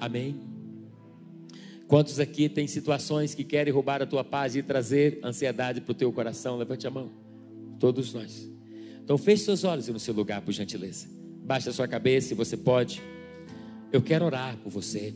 Amém. 0.00 0.40
Quantos 1.86 2.20
aqui 2.20 2.48
têm 2.48 2.66
situações 2.66 3.34
que 3.34 3.42
querem 3.42 3.72
roubar 3.72 4.02
a 4.02 4.06
tua 4.06 4.22
paz 4.22 4.54
e 4.54 4.62
trazer 4.62 5.20
ansiedade 5.24 5.80
para 5.80 5.92
o 5.92 5.94
teu 5.94 6.12
coração? 6.12 6.58
Levante 6.58 6.86
a 6.86 6.90
mão. 6.90 7.10
Todos 7.78 8.12
nós. 8.12 8.50
Então 9.02 9.16
feche 9.16 9.44
seus 9.44 9.64
olhos 9.64 9.88
no 9.88 9.98
seu 9.98 10.12
lugar, 10.12 10.42
por 10.42 10.52
gentileza. 10.52 11.06
Baixe 11.44 11.70
a 11.70 11.72
sua 11.72 11.88
cabeça, 11.88 12.28
se 12.28 12.34
você 12.34 12.56
pode. 12.56 13.02
Eu 13.90 14.02
quero 14.02 14.26
orar 14.26 14.58
por 14.58 14.70
você. 14.70 15.14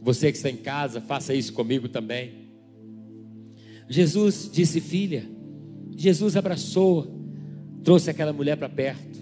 Você 0.00 0.30
que 0.30 0.36
está 0.36 0.48
em 0.48 0.56
casa, 0.56 1.00
faça 1.00 1.34
isso 1.34 1.52
comigo 1.52 1.88
também. 1.88 2.48
Jesus 3.88 4.48
disse, 4.52 4.80
filha. 4.80 5.28
Jesus 5.96 6.36
abraçou, 6.36 7.12
trouxe 7.82 8.08
aquela 8.08 8.32
mulher 8.32 8.56
para 8.56 8.68
perto. 8.68 9.18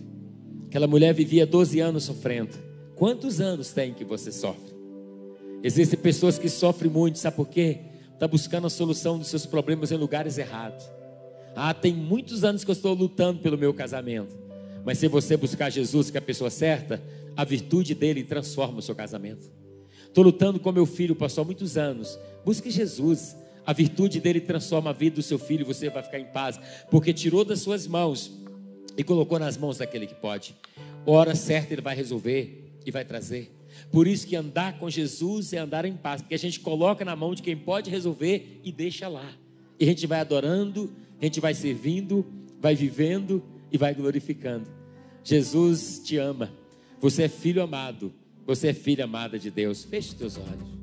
Aquela 0.76 0.86
mulher 0.86 1.14
vivia 1.14 1.46
12 1.46 1.80
anos 1.80 2.04
sofrendo. 2.04 2.50
Quantos 2.96 3.40
anos 3.40 3.70
tem 3.70 3.94
que 3.94 4.04
você 4.04 4.30
sofre? 4.30 4.76
Existem 5.62 5.98
pessoas 5.98 6.38
que 6.38 6.50
sofrem 6.50 6.90
muito, 6.90 7.18
sabe 7.18 7.34
por 7.34 7.48
quê? 7.48 7.78
Está 8.12 8.28
buscando 8.28 8.66
a 8.66 8.68
solução 8.68 9.18
dos 9.18 9.28
seus 9.28 9.46
problemas 9.46 9.90
em 9.90 9.96
lugares 9.96 10.36
errados. 10.36 10.84
Ah, 11.54 11.72
tem 11.72 11.94
muitos 11.94 12.44
anos 12.44 12.62
que 12.62 12.70
eu 12.70 12.74
estou 12.74 12.92
lutando 12.92 13.40
pelo 13.40 13.56
meu 13.56 13.72
casamento. 13.72 14.36
Mas 14.84 14.98
se 14.98 15.08
você 15.08 15.34
buscar 15.34 15.70
Jesus, 15.70 16.10
que 16.10 16.18
é 16.18 16.20
a 16.20 16.22
pessoa 16.22 16.50
certa, 16.50 17.02
a 17.34 17.42
virtude 17.42 17.94
dele 17.94 18.22
transforma 18.22 18.80
o 18.80 18.82
seu 18.82 18.94
casamento. 18.94 19.50
Estou 20.06 20.24
lutando 20.24 20.60
com 20.60 20.70
meu 20.72 20.84
filho, 20.84 21.16
pastor, 21.16 21.40
há 21.40 21.46
muitos 21.46 21.78
anos. 21.78 22.18
Busque 22.44 22.70
Jesus. 22.70 23.34
A 23.64 23.72
virtude 23.72 24.20
dele 24.20 24.42
transforma 24.42 24.90
a 24.90 24.92
vida 24.92 25.16
do 25.16 25.22
seu 25.22 25.38
filho 25.38 25.64
você 25.64 25.88
vai 25.88 26.02
ficar 26.02 26.18
em 26.18 26.26
paz, 26.26 26.60
porque 26.90 27.14
tirou 27.14 27.46
das 27.46 27.60
suas 27.60 27.86
mãos 27.86 28.44
e 28.96 29.04
colocou 29.04 29.38
nas 29.38 29.56
mãos 29.56 29.78
daquele 29.78 30.06
que 30.06 30.14
pode. 30.14 30.56
Hora 31.04 31.34
certa 31.34 31.74
ele 31.74 31.82
vai 31.82 31.94
resolver 31.94 32.72
e 32.84 32.90
vai 32.90 33.04
trazer. 33.04 33.52
Por 33.90 34.06
isso 34.06 34.26
que 34.26 34.36
andar 34.36 34.78
com 34.78 34.88
Jesus 34.88 35.52
é 35.52 35.58
andar 35.58 35.84
em 35.84 35.96
paz, 35.96 36.22
porque 36.22 36.34
a 36.34 36.38
gente 36.38 36.60
coloca 36.60 37.04
na 37.04 37.14
mão 37.14 37.34
de 37.34 37.42
quem 37.42 37.56
pode 37.56 37.90
resolver 37.90 38.60
e 38.64 38.72
deixa 38.72 39.08
lá. 39.08 39.30
E 39.78 39.84
a 39.84 39.86
gente 39.88 40.06
vai 40.06 40.20
adorando, 40.20 40.90
a 41.20 41.24
gente 41.24 41.40
vai 41.40 41.54
servindo, 41.54 42.24
vai 42.60 42.74
vivendo 42.74 43.42
e 43.70 43.76
vai 43.76 43.94
glorificando. 43.94 44.70
Jesus 45.22 46.00
te 46.04 46.16
ama. 46.16 46.52
Você 47.00 47.24
é 47.24 47.28
filho 47.28 47.62
amado. 47.62 48.12
Você 48.46 48.68
é 48.68 48.72
filha 48.72 49.04
amada 49.04 49.38
de 49.38 49.50
Deus. 49.50 49.84
Feche 49.84 50.14
teus 50.14 50.38
olhos. 50.38 50.75